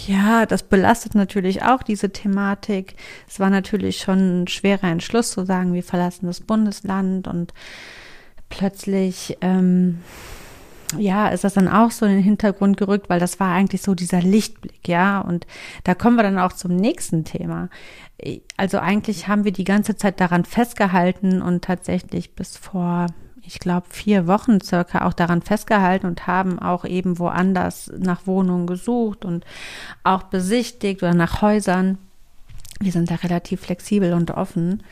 [0.06, 2.96] ja, das belastet natürlich auch diese Thematik.
[3.26, 7.54] Es war natürlich schon ein schwerer Entschluss zu sagen, wir verlassen das Bundesland und
[8.50, 10.00] plötzlich ähm,
[10.98, 13.94] ja, ist das dann auch so in den Hintergrund gerückt, weil das war eigentlich so
[13.94, 15.20] dieser Lichtblick, ja.
[15.20, 15.46] Und
[15.84, 17.68] da kommen wir dann auch zum nächsten Thema.
[18.56, 23.06] Also eigentlich haben wir die ganze Zeit daran festgehalten und tatsächlich bis vor,
[23.42, 28.66] ich glaube, vier Wochen circa auch daran festgehalten und haben auch eben woanders nach Wohnungen
[28.66, 29.44] gesucht und
[30.02, 31.98] auch besichtigt oder nach Häusern.
[32.80, 34.82] Wir sind da relativ flexibel und offen.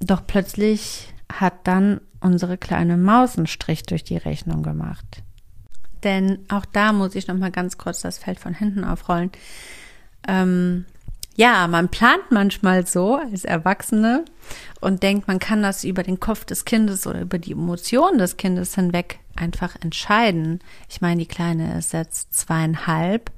[0.00, 5.22] Doch plötzlich hat dann unsere kleine Maus einen Strich durch die Rechnung gemacht.
[6.02, 9.30] Denn auch da muss ich noch mal ganz kurz das Feld von hinten aufrollen.
[10.28, 10.84] Ähm,
[11.36, 14.24] ja, man plant manchmal so als Erwachsene
[14.80, 18.38] und denkt, man kann das über den Kopf des Kindes oder über die Emotionen des
[18.38, 20.60] Kindes hinweg einfach entscheiden.
[20.88, 23.30] Ich meine, die Kleine ist jetzt zweieinhalb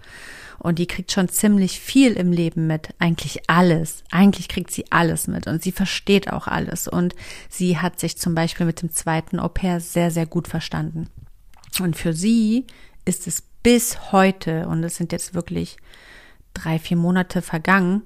[0.59, 4.03] und die kriegt schon ziemlich viel im Leben mit, eigentlich alles.
[4.11, 7.15] Eigentlich kriegt sie alles mit und sie versteht auch alles und
[7.49, 11.09] sie hat sich zum Beispiel mit dem zweiten Au pair sehr, sehr gut verstanden.
[11.81, 12.67] Und für sie
[13.05, 15.77] ist es bis heute, und es sind jetzt wirklich
[16.55, 18.03] drei, vier Monate vergangen,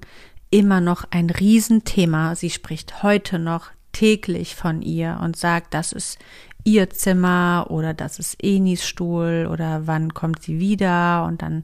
[0.49, 2.35] immer noch ein Riesenthema.
[2.35, 6.19] Sie spricht heute noch täglich von ihr und sagt, das ist
[6.63, 11.63] ihr Zimmer oder das ist Enis Stuhl oder wann kommt sie wieder und dann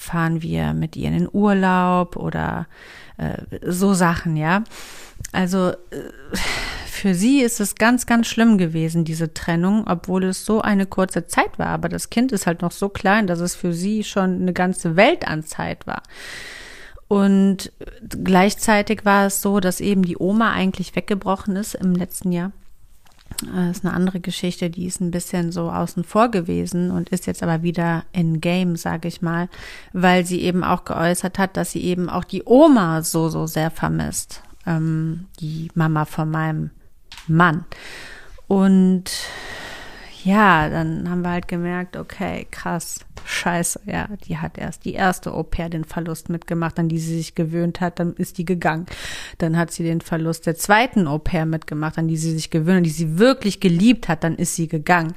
[0.00, 2.66] fahren wir mit ihr in den Urlaub oder
[3.18, 3.36] äh,
[3.66, 4.64] so Sachen, ja.
[5.30, 5.76] Also äh,
[6.86, 11.26] für sie ist es ganz, ganz schlimm gewesen, diese Trennung, obwohl es so eine kurze
[11.26, 11.68] Zeit war.
[11.68, 14.96] Aber das Kind ist halt noch so klein, dass es für sie schon eine ganze
[14.96, 16.02] Welt an Zeit war.
[17.06, 17.70] Und
[18.08, 22.52] gleichzeitig war es so, dass eben die Oma eigentlich weggebrochen ist im letzten Jahr.
[23.38, 27.08] Das äh, ist eine andere Geschichte, die ist ein bisschen so außen vor gewesen und
[27.10, 29.48] ist jetzt aber wieder in Game, sage ich mal,
[29.92, 33.70] weil sie eben auch geäußert hat, dass sie eben auch die Oma so, so sehr
[33.70, 34.42] vermisst.
[34.66, 36.70] Ähm, die Mama von meinem
[37.26, 37.64] Mann.
[38.46, 39.10] Und
[40.24, 45.32] ja, dann haben wir halt gemerkt, okay, krass, scheiße, ja, die hat erst die erste
[45.32, 48.86] Au pair den Verlust mitgemacht, an die sie sich gewöhnt hat, dann ist die gegangen.
[49.38, 52.78] Dann hat sie den Verlust der zweiten Au pair mitgemacht, an die sie sich gewöhnt,
[52.78, 55.14] an die sie wirklich geliebt hat, dann ist sie gegangen.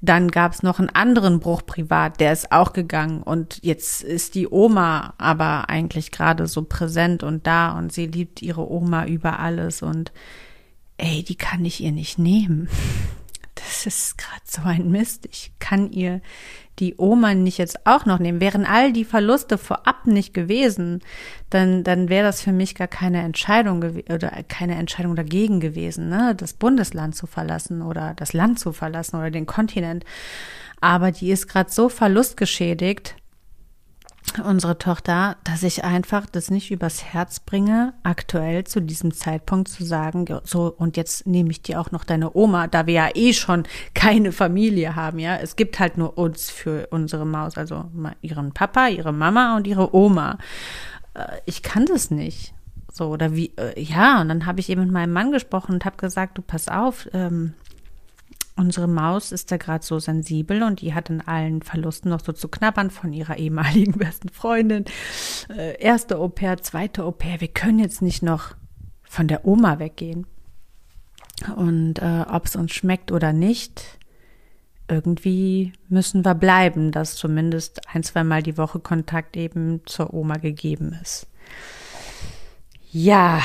[0.00, 4.34] Dann gab es noch einen anderen Bruch privat, der ist auch gegangen und jetzt ist
[4.34, 9.40] die Oma aber eigentlich gerade so präsent und da und sie liebt ihre Oma über
[9.40, 10.12] alles und
[10.96, 12.68] ey, die kann ich ihr nicht nehmen
[13.68, 15.28] das ist gerade so ein Mist.
[15.30, 16.20] Ich kann ihr
[16.78, 18.40] die Oma nicht jetzt auch noch nehmen.
[18.40, 21.00] Wären all die Verluste vorab nicht gewesen,
[21.50, 26.34] dann, dann wäre das für mich gar keine Entscheidung oder keine Entscheidung dagegen gewesen, ne?
[26.36, 30.04] das Bundesland zu verlassen oder das Land zu verlassen oder den Kontinent.
[30.80, 33.16] Aber die ist gerade so verlustgeschädigt,
[34.44, 39.84] unsere Tochter, dass ich einfach das nicht übers Herz bringe, aktuell zu diesem Zeitpunkt zu
[39.84, 43.32] sagen, so, und jetzt nehme ich dir auch noch deine Oma, da wir ja eh
[43.32, 43.64] schon
[43.94, 45.36] keine Familie haben, ja.
[45.36, 47.90] Es gibt halt nur uns für unsere Maus, also
[48.20, 50.38] ihren Papa, ihre Mama und ihre Oma.
[51.14, 52.54] Äh, ich kann das nicht.
[52.92, 55.84] So, oder wie, äh, ja, und dann habe ich eben mit meinem Mann gesprochen und
[55.84, 57.54] habe gesagt, du pass auf, ähm,
[58.58, 62.32] Unsere Maus ist da gerade so sensibel und die hat in allen Verlusten noch so
[62.32, 64.84] zu knabbern von ihrer ehemaligen besten Freundin.
[65.48, 67.40] Äh, erste Au pair, zweite Au pair.
[67.40, 68.56] Wir können jetzt nicht noch
[69.04, 70.26] von der Oma weggehen.
[71.54, 73.84] Und äh, ob es uns schmeckt oder nicht,
[74.88, 80.34] irgendwie müssen wir bleiben, dass zumindest ein, zwei Mal die Woche Kontakt eben zur Oma
[80.34, 81.28] gegeben ist.
[82.90, 83.40] Ja,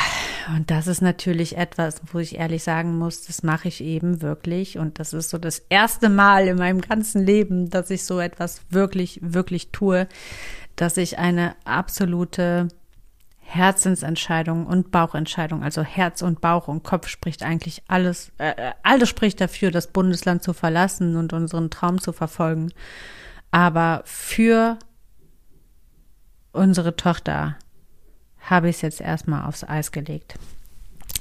[0.50, 4.78] und das ist natürlich etwas, wo ich ehrlich sagen muss, das mache ich eben wirklich.
[4.78, 8.62] Und das ist so das erste Mal in meinem ganzen Leben, dass ich so etwas
[8.70, 10.08] wirklich, wirklich tue,
[10.76, 12.68] dass ich eine absolute
[13.40, 19.40] Herzensentscheidung und Bauchentscheidung, also Herz und Bauch und Kopf spricht eigentlich alles, äh, alles spricht
[19.40, 22.72] dafür, das Bundesland zu verlassen und unseren Traum zu verfolgen.
[23.52, 24.80] Aber für
[26.52, 27.58] unsere Tochter
[28.44, 30.36] habe ich es jetzt erstmal aufs Eis gelegt.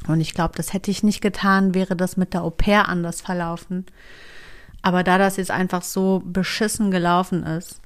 [0.08, 3.20] Und ich glaube, das hätte ich nicht getan, wäre das mit der Au pair anders
[3.20, 3.86] verlaufen.
[4.82, 7.80] Aber da das jetzt einfach so beschissen gelaufen ist,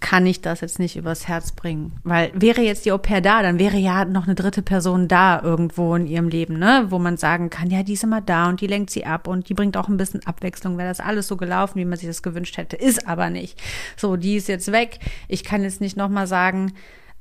[0.00, 1.92] kann ich das jetzt nicht übers Herz bringen.
[2.02, 5.40] Weil wäre jetzt die Au pair da, dann wäre ja noch eine dritte Person da
[5.40, 6.86] irgendwo in ihrem Leben, ne?
[6.88, 9.48] Wo man sagen kann, ja, die ist immer da und die lenkt sie ab und
[9.48, 12.24] die bringt auch ein bisschen Abwechslung, wäre das alles so gelaufen, wie man sich das
[12.24, 12.74] gewünscht hätte.
[12.74, 13.62] Ist aber nicht.
[13.96, 14.98] So, die ist jetzt weg.
[15.28, 16.72] Ich kann jetzt nicht nochmal sagen,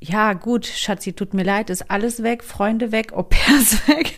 [0.04, 4.18] ja, gut, Schatzi, tut mir leid, ist alles weg, Freunde weg, Au pairs weg.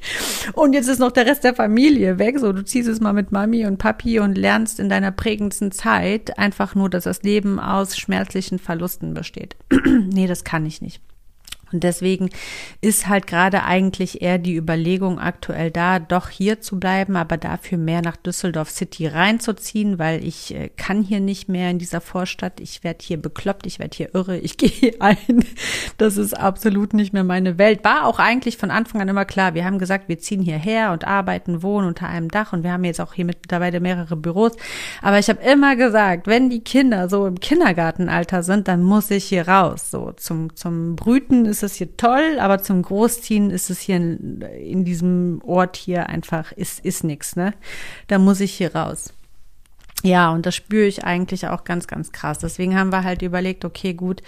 [0.53, 2.39] Und jetzt ist noch der Rest der Familie weg.
[2.39, 6.39] So, du ziehst es mal mit Mami und Papi und lernst in deiner prägendsten Zeit
[6.39, 9.57] einfach nur, dass das Leben aus schmerzlichen Verlusten besteht.
[9.85, 11.01] nee, das kann ich nicht.
[11.73, 12.29] Und deswegen
[12.81, 17.77] ist halt gerade eigentlich eher die Überlegung aktuell da, doch hier zu bleiben, aber dafür
[17.77, 22.59] mehr nach Düsseldorf City reinzuziehen, weil ich äh, kann hier nicht mehr in dieser Vorstadt.
[22.59, 25.43] Ich werde hier bekloppt, ich werde hier irre, ich gehe ein.
[25.97, 27.83] Das ist absolut nicht mehr meine Welt.
[27.83, 29.53] War auch eigentlich von Anfang an immer klar.
[29.53, 32.83] Wir haben gesagt, wir ziehen hierher und arbeiten, wohnen unter einem Dach und wir haben
[32.83, 34.53] jetzt auch hier mittlerweile mehrere Büros.
[35.01, 39.25] Aber ich habe immer gesagt, wenn die Kinder so im Kindergartenalter sind, dann muss ich
[39.25, 39.89] hier raus.
[39.89, 44.41] So zum, zum Brüten ist es hier toll, aber zum Großziehen ist es hier in,
[44.41, 47.53] in diesem Ort hier einfach, ist, ist nix, ne?
[48.07, 49.13] Da muss ich hier raus.
[50.05, 52.39] Ja, und das spüre ich eigentlich auch ganz, ganz krass.
[52.39, 54.21] Deswegen haben wir halt überlegt, okay, gut,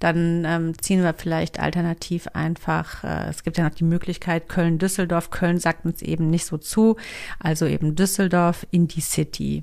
[0.00, 5.30] dann ähm, ziehen wir vielleicht alternativ einfach, äh, es gibt ja noch die Möglichkeit Köln-Düsseldorf.
[5.30, 6.96] Köln sagt uns eben nicht so zu,
[7.38, 9.62] also eben Düsseldorf in die City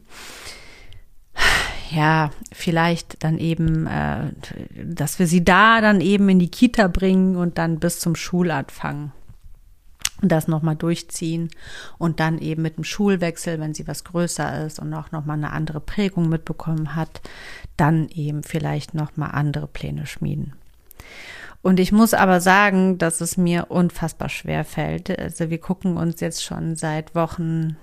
[1.92, 4.32] ja, vielleicht dann eben, äh,
[4.84, 9.12] dass wir sie da dann eben in die Kita bringen und dann bis zum Schulanfang
[10.22, 11.50] das nochmal durchziehen
[11.98, 15.52] und dann eben mit dem Schulwechsel, wenn sie was größer ist und auch nochmal eine
[15.52, 17.22] andere Prägung mitbekommen hat,
[17.76, 20.54] dann eben vielleicht nochmal andere Pläne schmieden.
[21.62, 25.18] Und ich muss aber sagen, dass es mir unfassbar schwer fällt.
[25.18, 27.78] Also wir gucken uns jetzt schon seit Wochen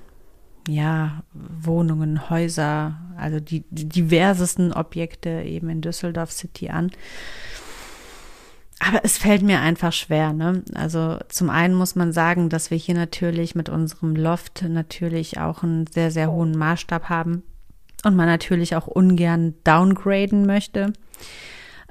[0.68, 6.90] ja, Wohnungen, Häuser, also die, die diversesten Objekte eben in Düsseldorf City an.
[8.80, 10.62] Aber es fällt mir einfach schwer, ne?
[10.74, 15.62] Also zum einen muss man sagen, dass wir hier natürlich mit unserem Loft natürlich auch
[15.62, 17.44] einen sehr, sehr hohen Maßstab haben
[18.04, 20.92] und man natürlich auch ungern downgraden möchte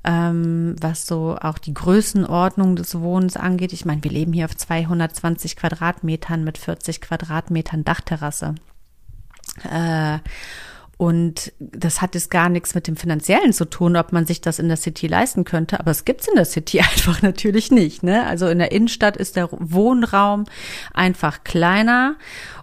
[0.03, 3.73] ähm, was so auch die Größenordnung des Wohnens angeht.
[3.73, 8.55] Ich meine, wir leben hier auf 220 Quadratmetern mit 40 Quadratmetern Dachterrasse.
[9.69, 10.19] Äh,
[10.97, 14.59] und das hat jetzt gar nichts mit dem Finanziellen zu tun, ob man sich das
[14.59, 15.79] in der City leisten könnte.
[15.79, 18.03] Aber es gibt's in der City einfach natürlich nicht.
[18.03, 18.25] Ne?
[18.25, 20.45] Also in der Innenstadt ist der Wohnraum
[20.93, 22.15] einfach kleiner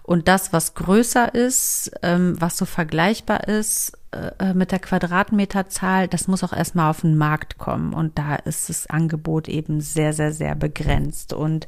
[0.03, 6.09] und das, was größer ist, ähm, was so vergleichbar ist, äh, äh, mit der Quadratmeterzahl,
[6.09, 7.93] das muss auch erstmal auf den Markt kommen.
[7.93, 11.31] Und da ist das Angebot eben sehr, sehr, sehr begrenzt.
[11.31, 11.67] Und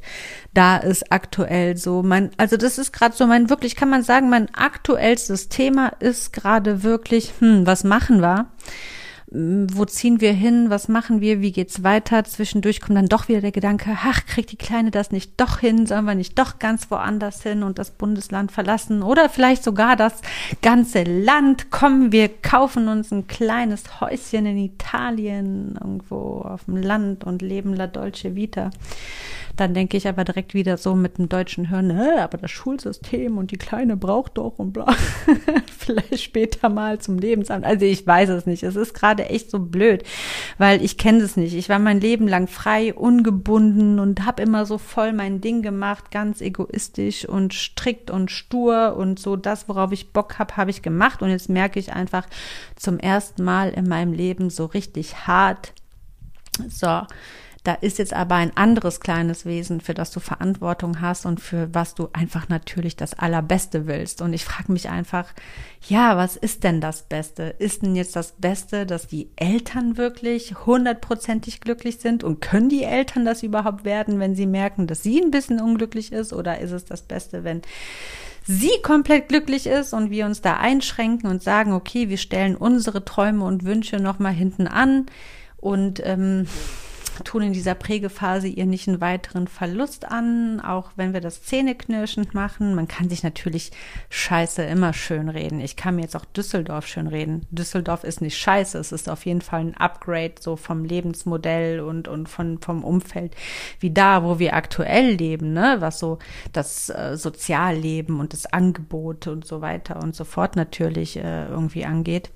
[0.52, 4.28] da ist aktuell so mein, also das ist gerade so mein, wirklich kann man sagen,
[4.28, 8.46] mein aktuellstes Thema ist gerade wirklich, hm, was machen wir?
[9.30, 12.24] Wo ziehen wir hin, was machen wir, wie geht's weiter?
[12.24, 15.86] Zwischendurch kommt dann doch wieder der Gedanke, ach, kriegt die Kleine das nicht doch hin,
[15.86, 20.20] sollen wir nicht doch ganz woanders hin und das Bundesland verlassen oder vielleicht sogar das
[20.62, 21.70] ganze Land.
[21.70, 27.74] Kommen, wir kaufen uns ein kleines Häuschen in Italien, irgendwo auf dem Land und leben
[27.74, 28.70] la dolce vita.
[29.56, 33.50] Dann denke ich aber direkt wieder so mit dem deutschen äh, aber das Schulsystem und
[33.50, 34.86] die Kleine braucht doch und bla.
[35.78, 37.64] Vielleicht später mal zum Lebensamt.
[37.64, 38.62] Also ich weiß es nicht.
[38.62, 40.02] Es ist gerade echt so blöd,
[40.58, 41.54] weil ich kenne es nicht.
[41.54, 46.10] Ich war mein Leben lang frei, ungebunden und habe immer so voll mein Ding gemacht,
[46.10, 50.82] ganz egoistisch und strikt und stur und so das, worauf ich Bock habe, habe ich
[50.82, 51.22] gemacht.
[51.22, 52.26] Und jetzt merke ich einfach
[52.76, 55.72] zum ersten Mal in meinem Leben so richtig hart,
[56.68, 57.02] so,
[57.64, 61.74] Da ist jetzt aber ein anderes kleines Wesen, für das du Verantwortung hast und für
[61.74, 64.20] was du einfach natürlich das Allerbeste willst.
[64.20, 65.32] Und ich frage mich einfach,
[65.88, 67.54] ja, was ist denn das Beste?
[67.58, 72.22] Ist denn jetzt das Beste, dass die Eltern wirklich hundertprozentig glücklich sind?
[72.22, 76.12] Und können die Eltern das überhaupt werden, wenn sie merken, dass sie ein bisschen unglücklich
[76.12, 76.34] ist?
[76.34, 77.62] Oder ist es das Beste, wenn
[78.46, 83.06] sie komplett glücklich ist und wir uns da einschränken und sagen, okay, wir stellen unsere
[83.06, 85.06] Träume und Wünsche nochmal hinten an
[85.56, 86.46] und ähm,
[87.22, 92.34] tun in dieser Prägephase ihr nicht einen weiteren Verlust an, auch wenn wir das zähneknirschend
[92.34, 92.74] machen.
[92.74, 93.70] Man kann sich natürlich
[94.10, 95.60] Scheiße immer schön reden.
[95.60, 97.46] Ich kann mir jetzt auch Düsseldorf schön reden.
[97.50, 102.08] Düsseldorf ist nicht scheiße, es ist auf jeden Fall ein Upgrade so vom Lebensmodell und,
[102.08, 103.36] und von, vom Umfeld
[103.80, 106.18] wie da, wo wir aktuell leben, ne, was so
[106.52, 111.84] das äh, Sozialleben und das Angebot und so weiter und so fort natürlich äh, irgendwie
[111.84, 112.30] angeht.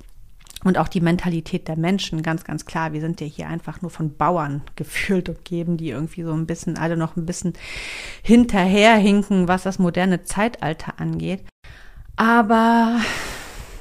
[0.64, 2.92] Und auch die Mentalität der Menschen, ganz, ganz klar.
[2.92, 6.78] Wir sind ja hier einfach nur von Bauern gefühlt umgeben, die irgendwie so ein bisschen,
[6.78, 7.52] alle noch ein bisschen
[8.22, 11.44] hinterherhinken, was das moderne Zeitalter angeht.
[12.16, 13.00] Aber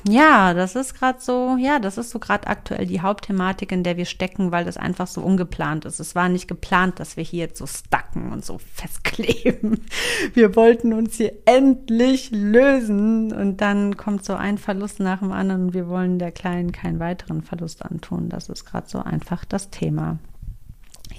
[0.08, 3.98] ja, das ist gerade so, ja, das ist so gerade aktuell die Hauptthematik, in der
[3.98, 6.00] wir stecken, weil das einfach so ungeplant ist.
[6.00, 9.86] Es war nicht geplant, dass wir hier jetzt so stacken und so festkleben.
[10.34, 15.68] Wir wollten uns hier endlich lösen und dann kommt so ein Verlust nach dem anderen
[15.68, 18.30] und wir wollen der Kleinen keinen weiteren Verlust antun.
[18.30, 20.20] Das ist gerade so einfach das Thema.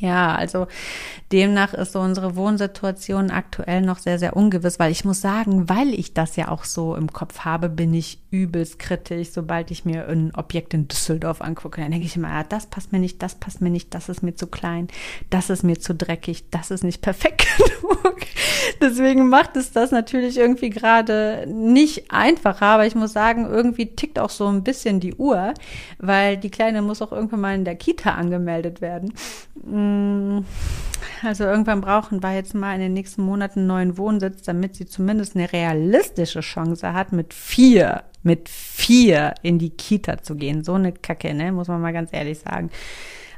[0.01, 0.67] Ja, also
[1.33, 5.93] demnach ist so unsere Wohnsituation aktuell noch sehr, sehr ungewiss, weil ich muss sagen, weil
[5.95, 10.09] ich das ja auch so im Kopf habe, bin ich übelst kritisch, sobald ich mir
[10.09, 11.81] ein Objekt in Düsseldorf angucke.
[11.81, 14.23] Dann denke ich immer, ja, das passt mir nicht, das passt mir nicht, das ist
[14.23, 14.89] mir zu klein,
[15.31, 18.17] das ist mir zu dreckig, das ist nicht perfekt genug.
[18.81, 24.19] Deswegen macht es das natürlich irgendwie gerade nicht einfacher, aber ich muss sagen, irgendwie tickt
[24.19, 25.55] auch so ein bisschen die Uhr,
[25.99, 29.13] weil die Kleine muss auch irgendwann mal in der Kita angemeldet werden.
[29.89, 30.45] Mm,
[31.23, 34.87] also irgendwann brauchen wir jetzt mal in den nächsten Monaten einen neuen Wohnsitz, damit sie
[34.87, 40.65] zumindest eine realistische Chance hat, mit vier, mit vier in die Kita zu gehen.
[40.65, 41.53] So eine Kacke, ne?
[41.53, 42.71] Muss man mal ganz ehrlich sagen.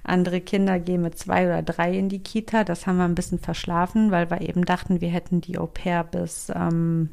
[0.03, 2.65] Andere Kinder gehen mit zwei oder drei in die Kita.
[2.65, 6.05] Das haben wir ein bisschen verschlafen, weil wir eben dachten, wir hätten die Au pair
[6.05, 7.11] bis ähm,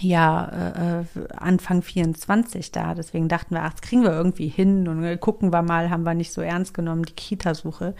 [0.00, 1.04] ja, äh, äh
[1.36, 2.94] Anfang 24 da.
[2.94, 6.14] Deswegen dachten wir, ach, das kriegen wir irgendwie hin und gucken wir mal, haben wir
[6.14, 7.94] nicht so ernst genommen, die Kitasuche.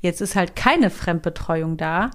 [0.00, 2.10] Jetzt ist halt keine Fremdbetreuung da.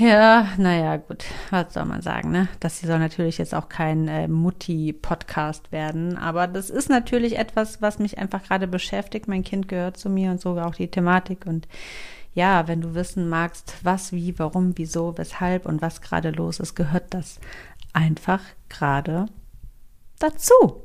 [0.00, 2.48] Ja, naja, gut, was soll man sagen, ne?
[2.58, 7.80] Das hier soll natürlich jetzt auch kein äh, Mutti-Podcast werden, aber das ist natürlich etwas,
[7.80, 9.28] was mich einfach gerade beschäftigt.
[9.28, 11.68] Mein Kind gehört zu mir und sogar auch die Thematik und
[12.36, 16.74] ja, wenn du wissen magst, was, wie, warum, wieso, weshalb und was gerade los ist,
[16.74, 17.40] gehört das
[17.94, 19.24] einfach gerade
[20.18, 20.82] dazu.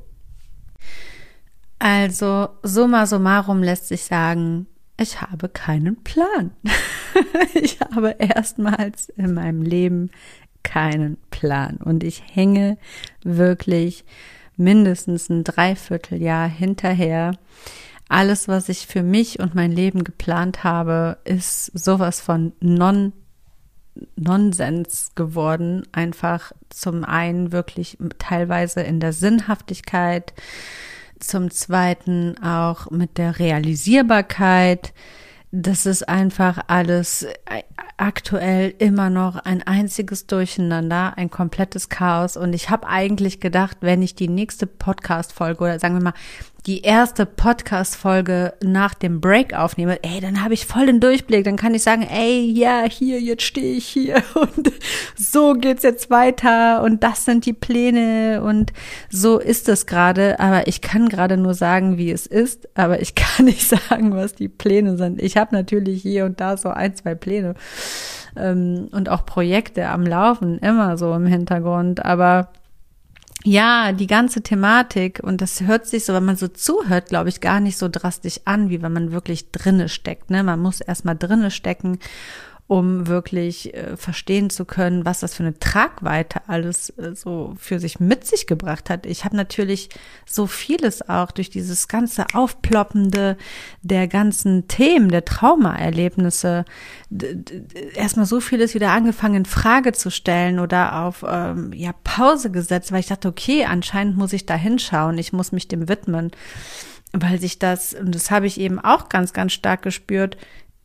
[1.78, 4.66] Also, summa summarum lässt sich sagen,
[4.98, 6.52] ich habe keinen Plan.
[7.54, 10.10] ich habe erstmals in meinem Leben
[10.62, 12.78] keinen Plan und ich hänge
[13.24, 14.06] wirklich
[14.56, 17.32] mindestens ein Dreivierteljahr hinterher
[18.12, 23.12] alles, was ich für mich und mein Leben geplant habe, ist sowas von non
[24.16, 25.82] Nonsens geworden.
[25.92, 30.32] Einfach zum einen wirklich teilweise in der Sinnhaftigkeit,
[31.20, 34.92] zum zweiten auch mit der Realisierbarkeit.
[35.50, 37.26] Das ist einfach alles
[37.98, 42.38] aktuell immer noch ein einziges Durcheinander, ein komplettes Chaos.
[42.38, 46.14] Und ich habe eigentlich gedacht, wenn ich die nächste Podcast-Folge oder sagen wir mal
[46.66, 51.42] die erste Podcast-Folge nach dem Break aufnehme, ey, dann habe ich voll den Durchblick.
[51.44, 54.70] Dann kann ich sagen, ey, ja, hier, jetzt stehe ich hier und
[55.16, 58.72] so geht's jetzt weiter und das sind die Pläne und
[59.10, 60.38] so ist es gerade.
[60.38, 64.34] Aber ich kann gerade nur sagen, wie es ist, aber ich kann nicht sagen, was
[64.36, 65.20] die Pläne sind.
[65.20, 67.54] Ich habe natürlich hier und da so ein, zwei Pläne
[68.36, 72.50] ähm, und auch Projekte am Laufen, immer so im Hintergrund, aber
[73.44, 77.40] ja, die ganze Thematik und das hört sich so, wenn man so zuhört, glaube ich,
[77.40, 80.30] gar nicht so drastisch an, wie wenn man wirklich drinne steckt.
[80.30, 80.42] Ne?
[80.42, 81.98] Man muss erstmal drinne stecken
[82.68, 87.78] um wirklich äh, verstehen zu können, was das für eine Tragweite alles äh, so für
[87.78, 89.04] sich mit sich gebracht hat.
[89.04, 89.90] Ich habe natürlich
[90.26, 93.36] so vieles auch durch dieses ganze Aufploppende
[93.82, 96.64] der ganzen Themen, der Traumaerlebnisse,
[97.94, 102.92] erstmal so vieles wieder angefangen in Frage zu stellen oder auf ähm, ja Pause gesetzt,
[102.92, 106.30] weil ich dachte, okay, anscheinend muss ich da hinschauen, ich muss mich dem widmen
[107.12, 110.36] weil sich das, und das habe ich eben auch ganz, ganz stark gespürt,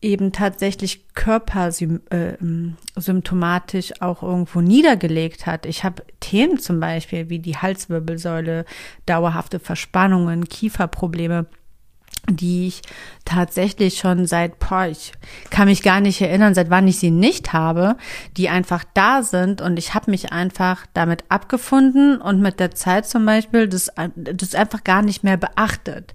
[0.01, 5.65] eben tatsächlich körpersymptomatisch äh, auch irgendwo niedergelegt hat.
[5.65, 8.65] Ich habe Themen zum Beispiel wie die Halswirbelsäule,
[9.07, 11.47] dauerhafte Verspannungen, Kieferprobleme,
[12.29, 12.81] die ich
[13.25, 15.13] tatsächlich schon seit, boah, ich
[15.49, 17.95] kann mich gar nicht erinnern, seit wann ich sie nicht habe,
[18.35, 19.61] die einfach da sind.
[19.61, 24.55] Und ich habe mich einfach damit abgefunden und mit der Zeit zum Beispiel das, das
[24.55, 26.13] einfach gar nicht mehr beachtet.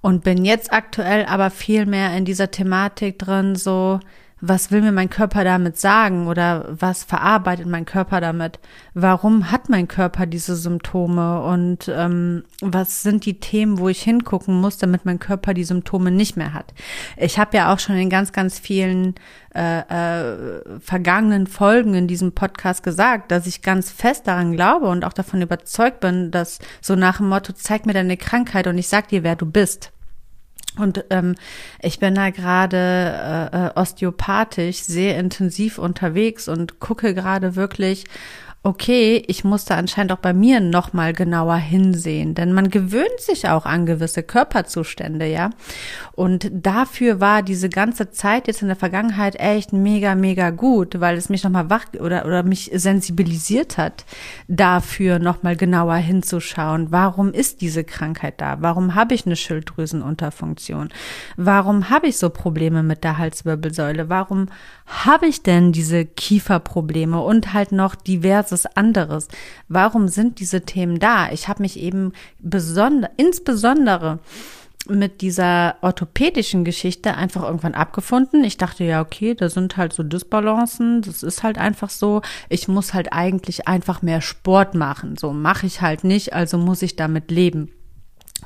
[0.00, 4.00] Und bin jetzt aktuell aber viel mehr in dieser Thematik drin, so,
[4.46, 8.58] was will mir mein Körper damit sagen oder was verarbeitet mein Körper damit?
[8.92, 14.60] Warum hat mein Körper diese Symptome und ähm, was sind die Themen, wo ich hingucken
[14.60, 16.74] muss, damit mein Körper die Symptome nicht mehr hat?
[17.16, 19.14] Ich habe ja auch schon in ganz, ganz vielen
[19.54, 25.04] äh, äh, vergangenen Folgen in diesem Podcast gesagt, dass ich ganz fest daran glaube und
[25.04, 28.88] auch davon überzeugt bin, dass so nach dem Motto, zeig mir deine Krankheit und ich
[28.88, 29.93] sag dir, wer du bist.
[30.76, 31.36] Und ähm,
[31.80, 32.76] ich bin da gerade
[33.52, 38.04] äh, äh, osteopathisch sehr intensiv unterwegs und gucke gerade wirklich,
[38.64, 43.46] okay, ich musste anscheinend auch bei mir noch mal genauer hinsehen, denn man gewöhnt sich
[43.46, 45.50] auch an gewisse Körperzustände, ja.
[46.12, 51.18] Und dafür war diese ganze Zeit jetzt in der Vergangenheit echt mega, mega gut, weil
[51.18, 54.06] es mich noch mal wach oder oder mich sensibilisiert hat,
[54.48, 56.90] dafür noch mal genauer hinzuschauen.
[56.90, 58.56] Warum ist diese Krankheit da?
[58.60, 60.88] Warum habe ich eine Schilddrüsenunterfunktion?
[61.36, 64.08] Warum habe ich so Probleme mit der Halswirbelsäule?
[64.08, 64.46] Warum
[64.86, 67.94] habe ich denn diese Kieferprobleme und halt noch
[68.54, 69.28] diverses anderes?
[69.68, 71.30] Warum sind diese Themen da?
[71.32, 74.18] Ich habe mich eben besonder, insbesondere
[74.86, 78.44] mit dieser orthopädischen Geschichte einfach irgendwann abgefunden.
[78.44, 82.20] Ich dachte, ja, okay, da sind halt so Dysbalancen, das ist halt einfach so.
[82.50, 85.16] Ich muss halt eigentlich einfach mehr Sport machen.
[85.16, 87.70] So mache ich halt nicht, also muss ich damit leben.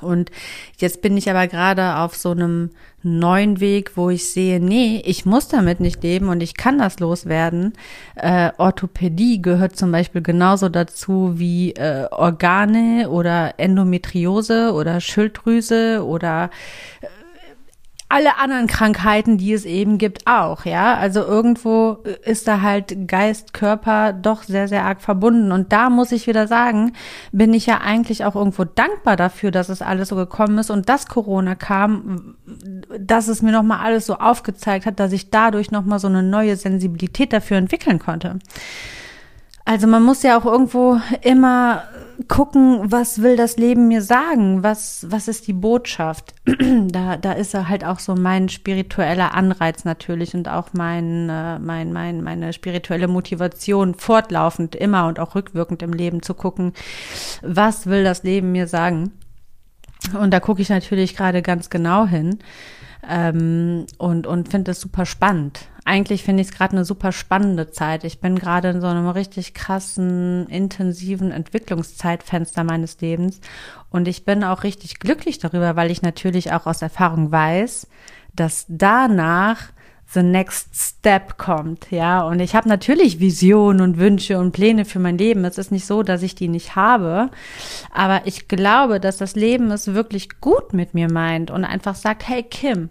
[0.03, 0.31] Und
[0.79, 2.71] jetzt bin ich aber gerade auf so einem
[3.03, 6.99] neuen Weg, wo ich sehe, nee, ich muss damit nicht leben und ich kann das
[6.99, 7.75] loswerden.
[8.17, 16.51] Äh, Orthopädie gehört zum Beispiel genauso dazu wie äh, Organe oder Endometriose oder Schilddrüse oder
[17.01, 17.07] äh,
[18.11, 20.95] alle anderen Krankheiten, die es eben gibt, auch, ja.
[20.95, 25.53] Also irgendwo ist da halt Geist, Körper doch sehr, sehr arg verbunden.
[25.53, 26.93] Und da muss ich wieder sagen,
[27.33, 30.89] bin ich ja eigentlich auch irgendwo dankbar dafür, dass es alles so gekommen ist und
[30.89, 32.37] dass Corona kam,
[32.99, 36.57] dass es mir nochmal alles so aufgezeigt hat, dass ich dadurch nochmal so eine neue
[36.57, 38.39] Sensibilität dafür entwickeln konnte.
[39.69, 41.83] Also man muss ja auch irgendwo immer
[42.27, 44.63] gucken, was will das Leben mir sagen?
[44.63, 46.35] Was, was ist die Botschaft?
[46.91, 51.59] da, da ist er halt auch so mein spiritueller Anreiz natürlich und auch mein, äh,
[51.59, 56.73] mein, mein, meine spirituelle Motivation fortlaufend immer und auch rückwirkend im Leben zu gucken,
[57.43, 59.13] was will das Leben mir sagen?
[60.19, 62.39] Und da gucke ich natürlich gerade ganz genau hin
[63.07, 65.69] ähm, und, und finde es super spannend.
[65.89, 68.05] Eigentlich finde ich es gerade eine super spannende Zeit.
[68.05, 73.41] Ich bin gerade in so einem richtig krassen, intensiven Entwicklungszeitfenster meines Lebens
[73.89, 77.87] und ich bin auch richtig glücklich darüber, weil ich natürlich auch aus Erfahrung weiß,
[78.35, 79.73] dass danach
[80.13, 82.21] the next step kommt, ja.
[82.21, 85.47] Und ich habe natürlich Visionen und Wünsche und Pläne für mein Leben.
[85.47, 87.31] Es ist nicht so, dass ich die nicht habe,
[87.95, 92.29] aber ich glaube, dass das Leben es wirklich gut mit mir meint und einfach sagt,
[92.29, 92.91] hey Kim,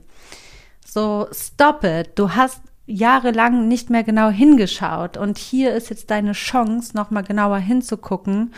[0.83, 2.13] so stop it.
[2.15, 5.17] Du hast jahrelang nicht mehr genau hingeschaut.
[5.17, 8.53] Und hier ist jetzt deine Chance, noch mal genauer hinzugucken,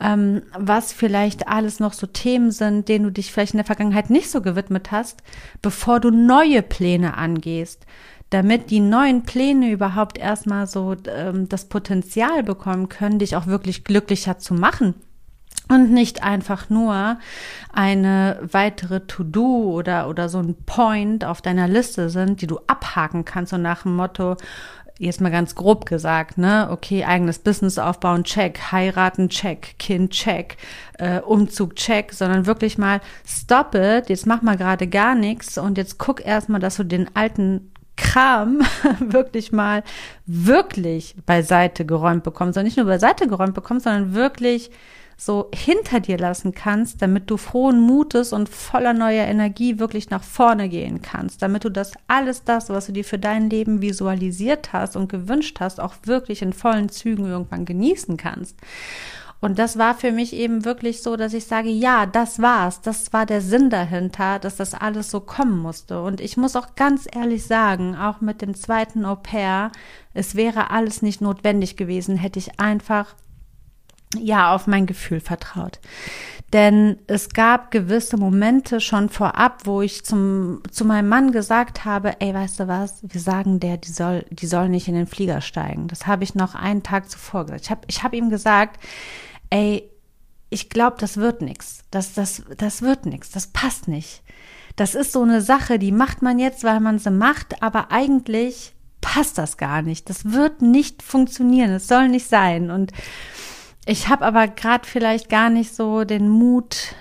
[0.00, 4.10] ähm, was vielleicht alles noch so Themen sind, denen du dich vielleicht in der Vergangenheit
[4.10, 5.22] nicht so gewidmet hast,
[5.62, 7.86] bevor du neue Pläne angehst.
[8.30, 13.84] Damit die neuen Pläne überhaupt erstmal so ähm, das Potenzial bekommen können, dich auch wirklich
[13.84, 14.94] glücklicher zu machen
[15.68, 17.18] und nicht einfach nur
[17.72, 23.24] eine weitere To-Do oder, oder so ein Point auf deiner Liste sind, die du abhaken
[23.24, 24.36] kannst und nach dem Motto,
[24.98, 30.56] jetzt mal ganz grob gesagt, ne, okay, eigenes Business aufbauen, check, heiraten, check, Kind, check,
[30.98, 35.76] äh, Umzug, check, sondern wirklich mal stop it, jetzt mach mal gerade gar nichts und
[35.76, 38.60] jetzt guck erstmal, dass du den alten Kram
[39.00, 39.82] wirklich mal
[40.26, 42.58] wirklich beiseite geräumt bekommst.
[42.58, 44.70] Und nicht nur beiseite geräumt bekommst, sondern wirklich
[45.16, 50.22] so hinter dir lassen kannst, damit du frohen Mutes und voller neuer Energie wirklich nach
[50.22, 54.72] vorne gehen kannst, damit du das alles das, was du dir für dein Leben visualisiert
[54.72, 58.56] hast und gewünscht hast, auch wirklich in vollen Zügen irgendwann genießen kannst.
[59.40, 62.80] Und das war für mich eben wirklich so, dass ich sage, ja, das war's.
[62.80, 66.02] Das war der Sinn dahinter, dass das alles so kommen musste.
[66.02, 69.72] Und ich muss auch ganz ehrlich sagen, auch mit dem zweiten Au pair,
[70.14, 73.14] es wäre alles nicht notwendig gewesen, hätte ich einfach
[74.14, 75.80] ja, auf mein Gefühl vertraut.
[76.52, 82.20] Denn es gab gewisse Momente schon vorab, wo ich zum, zu meinem Mann gesagt habe,
[82.20, 85.40] ey, weißt du was, wir sagen der, die soll, die soll nicht in den Flieger
[85.40, 85.88] steigen.
[85.88, 87.64] Das habe ich noch einen Tag zuvor gesagt.
[87.64, 88.80] Ich habe ich hab ihm gesagt,
[89.50, 89.90] ey,
[90.48, 91.82] ich glaube, das wird nichts.
[91.90, 93.30] Das, das, das wird nichts.
[93.30, 94.22] Das passt nicht.
[94.76, 98.74] das ist so eine Sache, die macht man jetzt, weil man sie macht, aber eigentlich
[99.00, 100.08] passt das gar nicht.
[100.08, 101.70] Das wird nicht funktionieren.
[101.72, 102.70] Es soll nicht sein.
[102.70, 102.92] Und
[103.86, 106.94] ich habe aber gerade vielleicht gar nicht so den Mut,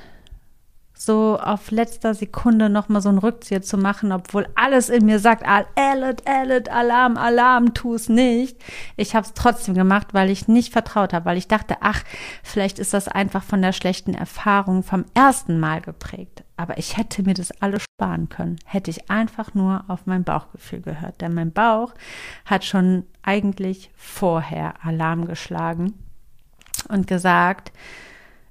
[0.94, 5.44] so auf letzter Sekunde nochmal so einen Rückzieher zu machen, obwohl alles in mir sagt,
[5.46, 8.64] Alert, Alert, Alarm, Alarm, tu es nicht.
[8.98, 12.04] Ich habe es trotzdem gemacht, weil ich nicht vertraut habe, weil ich dachte, ach,
[12.44, 16.44] vielleicht ist das einfach von der schlechten Erfahrung vom ersten Mal geprägt.
[16.56, 20.82] Aber ich hätte mir das alles sparen können, hätte ich einfach nur auf mein Bauchgefühl
[20.82, 21.20] gehört.
[21.20, 21.94] Denn mein Bauch
[22.46, 25.94] hat schon eigentlich vorher Alarm geschlagen
[26.86, 27.72] und gesagt,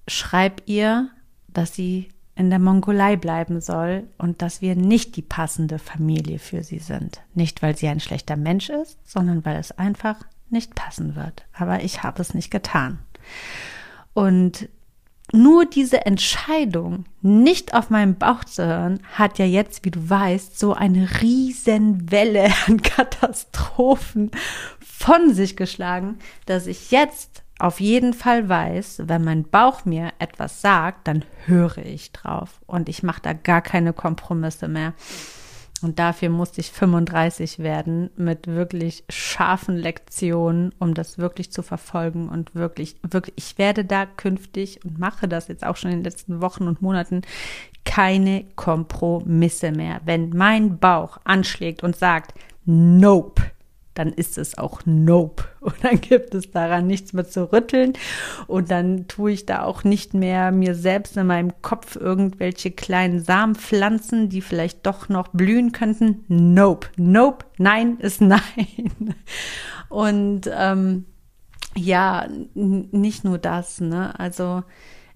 [0.08, 1.10] schreib ihr,
[1.48, 6.64] dass sie in der Mongolei bleiben soll und dass wir nicht die passende Familie für
[6.64, 7.22] sie sind.
[7.34, 10.16] Nicht, weil sie ein schlechter Mensch ist, sondern weil es einfach
[10.50, 11.44] nicht passen wird.
[11.52, 12.98] Aber ich habe es nicht getan.
[14.14, 14.68] Und
[15.32, 20.58] nur diese Entscheidung, nicht auf meinen Bauch zu hören, hat ja jetzt, wie du weißt,
[20.58, 24.32] so eine riesen Welle an Katastrophen
[24.80, 30.60] von sich geschlagen, dass ich jetzt auf jeden Fall weiß, wenn mein Bauch mir etwas
[30.60, 34.92] sagt, dann höre ich drauf und ich mache da gar keine Kompromisse mehr.
[35.80, 42.28] Und dafür musste ich 35 werden mit wirklich scharfen Lektionen, um das wirklich zu verfolgen
[42.28, 46.04] und wirklich, wirklich, ich werde da künftig und mache das jetzt auch schon in den
[46.04, 47.22] letzten Wochen und Monaten
[47.86, 50.02] keine Kompromisse mehr.
[50.04, 52.34] Wenn mein Bauch anschlägt und sagt,
[52.66, 53.42] nope,
[53.94, 55.44] dann ist es auch Nope.
[55.60, 57.94] Und dann gibt es daran nichts mehr zu rütteln.
[58.46, 63.22] Und dann tue ich da auch nicht mehr mir selbst in meinem Kopf irgendwelche kleinen
[63.22, 66.24] Samenpflanzen, die vielleicht doch noch blühen könnten.
[66.28, 66.88] Nope.
[66.96, 67.46] Nope.
[67.56, 69.14] Nein ist nein.
[69.88, 71.06] Und ähm,
[71.76, 74.18] ja, nicht nur das, ne?
[74.18, 74.62] Also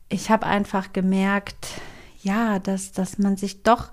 [0.08, 1.68] ich habe einfach gemerkt,
[2.22, 3.90] ja, dass, dass man sich doch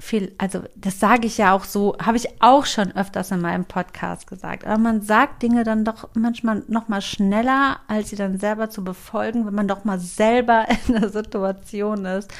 [0.00, 3.64] viel, also das sage ich ja auch so, habe ich auch schon öfters in meinem
[3.64, 4.64] Podcast gesagt.
[4.64, 8.84] Aber man sagt Dinge dann doch manchmal noch mal schneller, als sie dann selber zu
[8.84, 12.32] befolgen, wenn man doch mal selber in der Situation ist.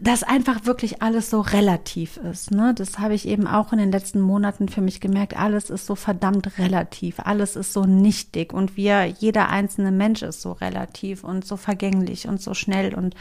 [0.00, 2.50] Dass einfach wirklich alles so relativ ist.
[2.50, 2.74] Ne?
[2.74, 5.38] Das habe ich eben auch in den letzten Monaten für mich gemerkt.
[5.38, 7.20] Alles ist so verdammt relativ.
[7.20, 8.52] Alles ist so nichtig.
[8.52, 13.14] Und wir, jeder einzelne Mensch ist so relativ und so vergänglich und so schnell und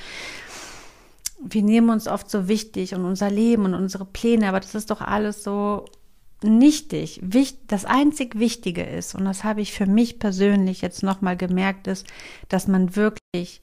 [1.44, 4.90] wir nehmen uns oft so wichtig und unser Leben und unsere Pläne, aber das ist
[4.90, 5.86] doch alles so
[6.44, 7.22] nichtig.
[7.68, 12.06] Das einzig Wichtige ist, und das habe ich für mich persönlich jetzt nochmal gemerkt, ist,
[12.50, 13.62] dass man wirklich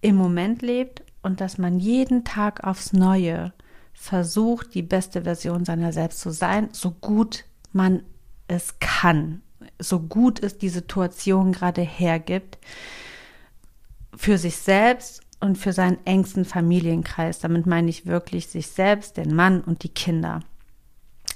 [0.00, 3.52] im Moment lebt und dass man jeden Tag aufs Neue
[3.92, 8.02] versucht, die beste Version seiner selbst zu sein, so gut man
[8.48, 9.40] es kann,
[9.78, 12.58] so gut es die Situation gerade hergibt,
[14.16, 17.38] für sich selbst und für seinen engsten Familienkreis.
[17.38, 20.40] Damit meine ich wirklich sich selbst, den Mann und die Kinder.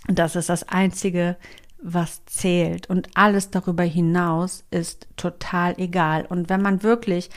[0.09, 1.37] Und das ist das Einzige,
[1.81, 2.89] was zählt.
[2.89, 6.25] Und alles darüber hinaus ist total egal.
[6.27, 7.29] Und wenn man wirklich,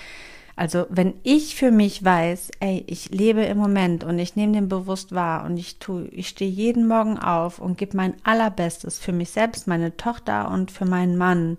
[0.56, 4.70] also wenn ich für mich weiß, ey, ich lebe im Moment und ich nehme den
[4.70, 9.12] bewusst wahr und ich tue, ich stehe jeden Morgen auf und gebe mein allerbestes für
[9.12, 11.58] mich selbst, meine Tochter und für meinen Mann,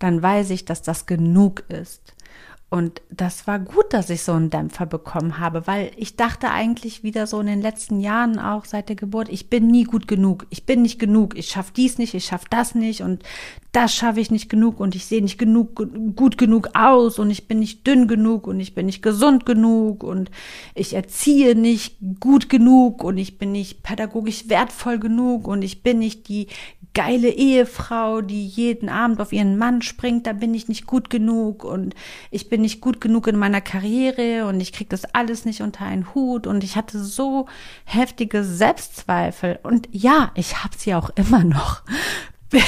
[0.00, 2.14] dann weiß ich, dass das genug ist.
[2.72, 7.02] Und das war gut, dass ich so einen Dämpfer bekommen habe, weil ich dachte eigentlich
[7.02, 10.46] wieder so in den letzten Jahren auch seit der Geburt, ich bin nie gut genug,
[10.48, 13.24] ich bin nicht genug, ich schaffe dies nicht, ich schaffe das nicht und
[13.72, 15.82] das schaffe ich nicht genug und ich sehe nicht genug
[16.16, 20.02] gut genug aus und ich bin nicht dünn genug und ich bin nicht gesund genug
[20.02, 20.30] und
[20.74, 25.98] ich erziehe nicht gut genug und ich bin nicht pädagogisch wertvoll genug und ich bin
[25.98, 26.48] nicht die
[26.94, 31.64] geile Ehefrau, die jeden Abend auf ihren Mann springt, da bin ich nicht gut genug
[31.64, 31.94] und
[32.30, 35.84] ich bin nicht gut genug in meiner Karriere und ich krieg das alles nicht unter
[35.84, 37.46] einen Hut und ich hatte so
[37.84, 41.82] heftige Selbstzweifel und ja, ich habe sie auch immer noch.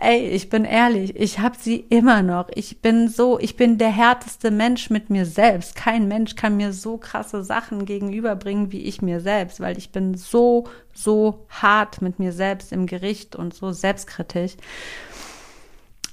[0.00, 2.48] Ey, ich bin ehrlich, ich habe sie immer noch.
[2.54, 5.76] Ich bin so, ich bin der härteste Mensch mit mir selbst.
[5.76, 10.14] Kein Mensch kann mir so krasse Sachen gegenüberbringen wie ich mir selbst, weil ich bin
[10.16, 14.56] so, so hart mit mir selbst im Gericht und so selbstkritisch.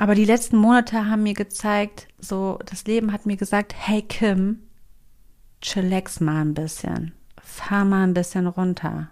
[0.02, 4.64] Aber die letzten Monate haben mir gezeigt, so, das Leben hat mir gesagt, hey Kim,
[5.62, 7.12] chillax mal ein bisschen.
[7.40, 9.12] Fahr mal ein bisschen runter.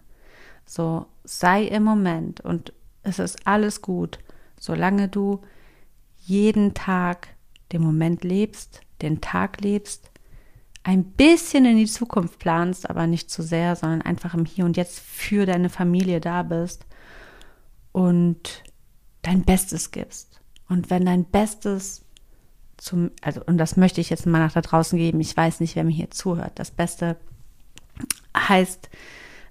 [0.66, 2.74] So, sei im Moment und
[3.04, 4.18] es ist alles gut,
[4.60, 5.42] solange du
[6.26, 7.36] jeden Tag
[7.72, 10.10] den Moment lebst, den Tag lebst,
[10.82, 14.76] ein bisschen in die Zukunft planst, aber nicht zu sehr, sondern einfach im Hier und
[14.76, 16.88] Jetzt für deine Familie da bist
[17.92, 18.64] und
[19.22, 20.29] dein Bestes gibst.
[20.70, 22.06] Und wenn dein Bestes
[22.78, 25.76] zum, also, und das möchte ich jetzt mal nach da draußen geben, ich weiß nicht,
[25.76, 27.18] wer mir hier zuhört, das Beste
[28.38, 28.90] heißt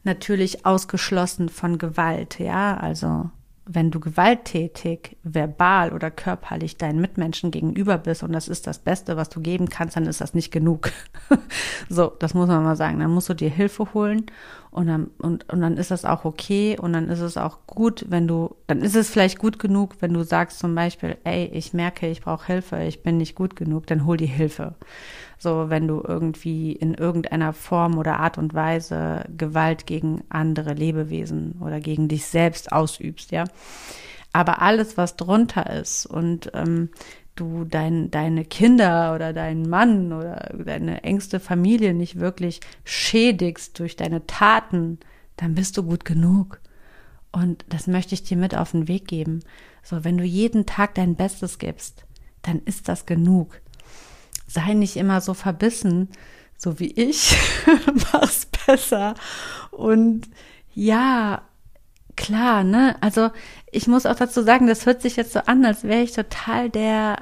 [0.04, 3.30] natürlich ausgeschlossen von Gewalt, ja, also
[3.70, 9.18] wenn du gewalttätig, verbal oder körperlich deinen Mitmenschen gegenüber bist und das ist das Beste,
[9.18, 10.90] was du geben kannst, dann ist das nicht genug.
[11.90, 12.98] so, das muss man mal sagen.
[12.98, 14.24] Dann musst du dir Hilfe holen
[14.78, 18.04] und dann, und, und dann ist das auch okay und dann ist es auch gut,
[18.10, 21.72] wenn du, dann ist es vielleicht gut genug, wenn du sagst zum Beispiel, ey, ich
[21.72, 24.76] merke, ich brauche Hilfe, ich bin nicht gut genug, dann hol die Hilfe.
[25.36, 31.56] So, wenn du irgendwie in irgendeiner Form oder Art und Weise Gewalt gegen andere Lebewesen
[31.60, 33.46] oder gegen dich selbst ausübst, ja.
[34.32, 36.90] Aber alles, was drunter ist und ähm,
[37.38, 43.96] du dein, deine Kinder oder deinen Mann oder deine engste Familie nicht wirklich schädigst durch
[43.96, 44.98] deine Taten,
[45.36, 46.60] dann bist du gut genug.
[47.32, 49.40] Und das möchte ich dir mit auf den Weg geben.
[49.82, 52.04] So, wenn du jeden Tag dein Bestes gibst,
[52.42, 53.60] dann ist das genug
[54.48, 56.08] sei nicht immer so verbissen,
[56.56, 57.36] so wie ich,
[58.12, 59.14] mach's besser.
[59.70, 60.28] Und
[60.74, 61.42] ja,
[62.16, 62.96] klar, ne?
[63.00, 63.30] Also
[63.72, 66.70] ich muss auch dazu sagen, das hört sich jetzt so an, als wäre ich total
[66.70, 67.18] der,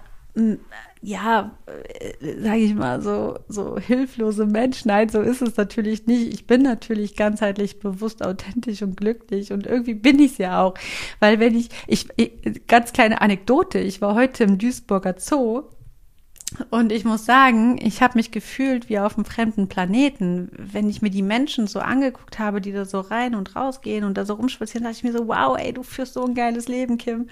[1.03, 4.85] ja, äh, sage ich mal, so, so hilflose Mensch.
[4.85, 6.33] Nein, so ist es natürlich nicht.
[6.33, 10.75] Ich bin natürlich ganzheitlich bewusst, authentisch und glücklich und irgendwie bin ich es ja auch.
[11.21, 12.09] Weil wenn ich, ich,
[12.67, 15.65] ganz kleine Anekdote, ich war heute im Duisburger Zoo
[16.71, 20.49] und ich muss sagen, ich habe mich gefühlt wie auf einem fremden Planeten.
[20.57, 24.17] Wenn ich mir die Menschen so angeguckt habe, die da so rein und rausgehen und
[24.17, 26.99] da so rumspazieren, dachte ich mir so, wow, ey, du führst so ein geiles Leben,
[26.99, 27.29] Kim.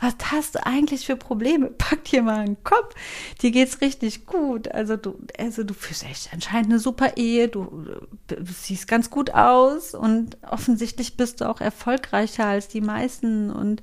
[0.00, 1.66] Was hast du eigentlich für Probleme?
[1.78, 2.94] Pack dir mal einen Kopf.
[3.42, 4.68] Dir geht's richtig gut.
[4.68, 7.48] Also du, also du führst echt anscheinend eine super Ehe.
[7.48, 7.86] Du,
[8.28, 13.82] du siehst ganz gut aus und offensichtlich bist du auch erfolgreicher als die meisten und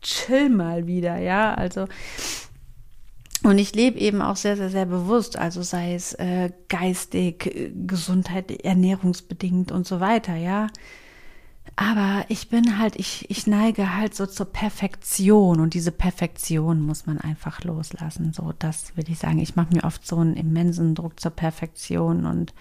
[0.00, 1.54] chill mal wieder, ja.
[1.54, 1.86] Also
[3.42, 7.72] und ich lebe eben auch sehr, sehr, sehr bewusst, also sei es äh, geistig, äh,
[7.86, 10.68] Gesundheit, ernährungsbedingt und so weiter, ja.
[11.74, 17.06] Aber ich bin halt, ich, ich neige halt so zur Perfektion und diese Perfektion muss
[17.06, 18.32] man einfach loslassen.
[18.32, 19.38] So, das würde ich sagen.
[19.38, 22.52] Ich mache mir oft so einen immensen Druck zur Perfektion und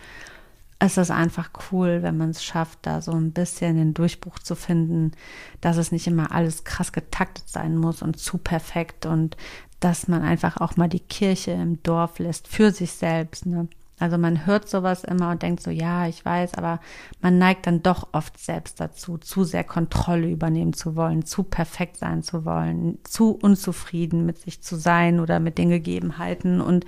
[0.79, 4.55] es ist einfach cool, wenn man es schafft, da so ein bisschen den Durchbruch zu
[4.55, 5.11] finden,
[5.59, 9.37] dass es nicht immer alles krass getaktet sein muss und zu perfekt und
[9.81, 13.45] dass man einfach auch mal die Kirche im Dorf lässt für sich selbst.
[13.45, 13.67] Ne?
[14.01, 16.79] Also man hört sowas immer und denkt so, ja, ich weiß, aber
[17.21, 21.97] man neigt dann doch oft selbst dazu, zu sehr Kontrolle übernehmen zu wollen, zu perfekt
[21.97, 26.61] sein zu wollen, zu unzufrieden mit sich zu sein oder mit den Gegebenheiten.
[26.61, 26.85] Und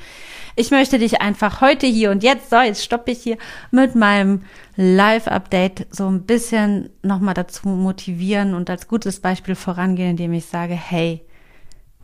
[0.55, 3.37] ich möchte dich einfach heute hier und jetzt, so, jetzt stoppe ich hier
[3.69, 4.41] mit meinem
[4.75, 10.73] Live-Update so ein bisschen nochmal dazu motivieren und als gutes Beispiel vorangehen, indem ich sage,
[10.73, 11.23] hey,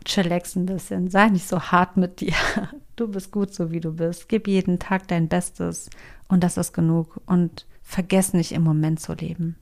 [0.06, 2.34] chillax ein bisschen, sei nicht so hart mit dir.
[2.96, 4.28] Du bist gut so wie du bist.
[4.28, 5.90] Gib jeden Tag dein Bestes
[6.28, 9.56] und das ist genug und vergess nicht im Moment zu leben.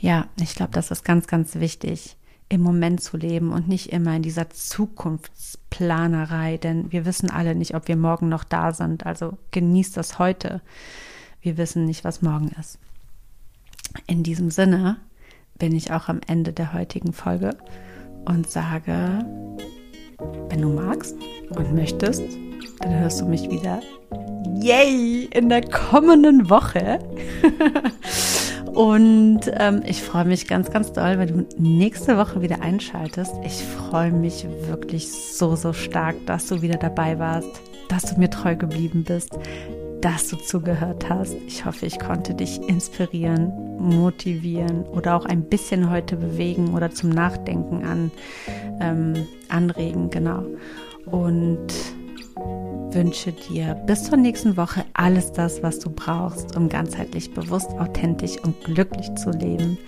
[0.00, 2.16] Ja, ich glaube, das ist ganz, ganz wichtig,
[2.48, 7.76] im Moment zu leben und nicht immer in dieser Zukunftsplanerei, denn wir wissen alle nicht,
[7.76, 9.06] ob wir morgen noch da sind.
[9.06, 10.60] Also genießt das heute.
[11.40, 12.80] Wir wissen nicht, was morgen ist.
[14.06, 14.96] In diesem Sinne
[15.58, 17.56] bin ich auch am Ende der heutigen Folge
[18.28, 19.24] und sage,
[20.50, 21.16] wenn du magst
[21.50, 22.22] und möchtest,
[22.80, 23.80] dann hörst du mich wieder,
[24.60, 26.98] yay, in der kommenden Woche.
[28.74, 33.32] und ähm, ich freue mich ganz, ganz doll, wenn du nächste Woche wieder einschaltest.
[33.44, 37.48] Ich freue mich wirklich so, so stark, dass du wieder dabei warst,
[37.88, 39.38] dass du mir treu geblieben bist,
[40.00, 41.36] dass du zugehört hast.
[41.46, 47.10] Ich hoffe, ich konnte dich inspirieren, motivieren oder auch ein bisschen heute bewegen oder zum
[47.10, 48.10] Nachdenken an,
[48.80, 50.44] ähm, anregen, genau.
[51.06, 51.68] Und
[52.90, 58.36] wünsche dir bis zur nächsten Woche alles das, was du brauchst, um ganzheitlich bewusst, authentisch
[58.42, 59.78] und glücklich zu leben.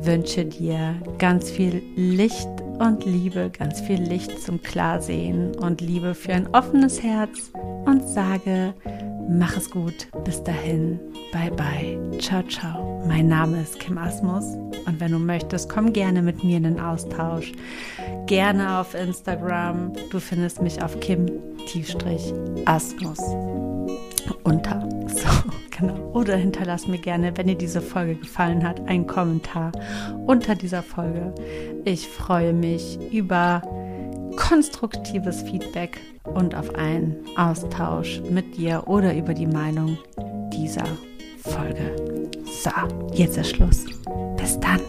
[0.00, 2.48] Wünsche dir ganz viel Licht
[2.78, 7.50] und Liebe, ganz viel Licht zum Klarsehen und Liebe für ein offenes Herz
[7.84, 8.74] und sage,
[9.28, 10.08] mach es gut.
[10.24, 11.00] Bis dahin,
[11.32, 13.02] bye bye, ciao, ciao.
[13.06, 14.44] Mein Name ist Kim Asmus
[14.86, 17.52] und wenn du möchtest, komm gerne mit mir in den Austausch.
[18.26, 19.92] Gerne auf Instagram.
[20.10, 21.38] Du findest mich auf Kim-Asmus
[24.44, 24.88] unter.
[25.08, 25.28] So,
[25.78, 26.10] genau.
[26.12, 29.72] Oder hinterlass mir gerne, wenn dir diese Folge gefallen hat, einen Kommentar
[30.26, 31.34] unter dieser Folge.
[31.84, 33.62] Ich freue mich über
[34.36, 39.98] konstruktives Feedback und auf einen Austausch mit dir oder über die Meinung
[40.52, 40.84] dieser
[41.42, 42.28] Folge.
[42.44, 42.70] So,
[43.12, 43.84] jetzt ist Schluss.
[44.36, 44.80] Bis dann.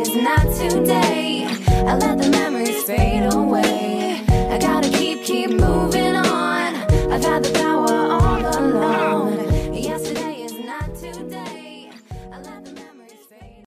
[0.00, 1.44] Is not today.
[1.46, 2.39] I let the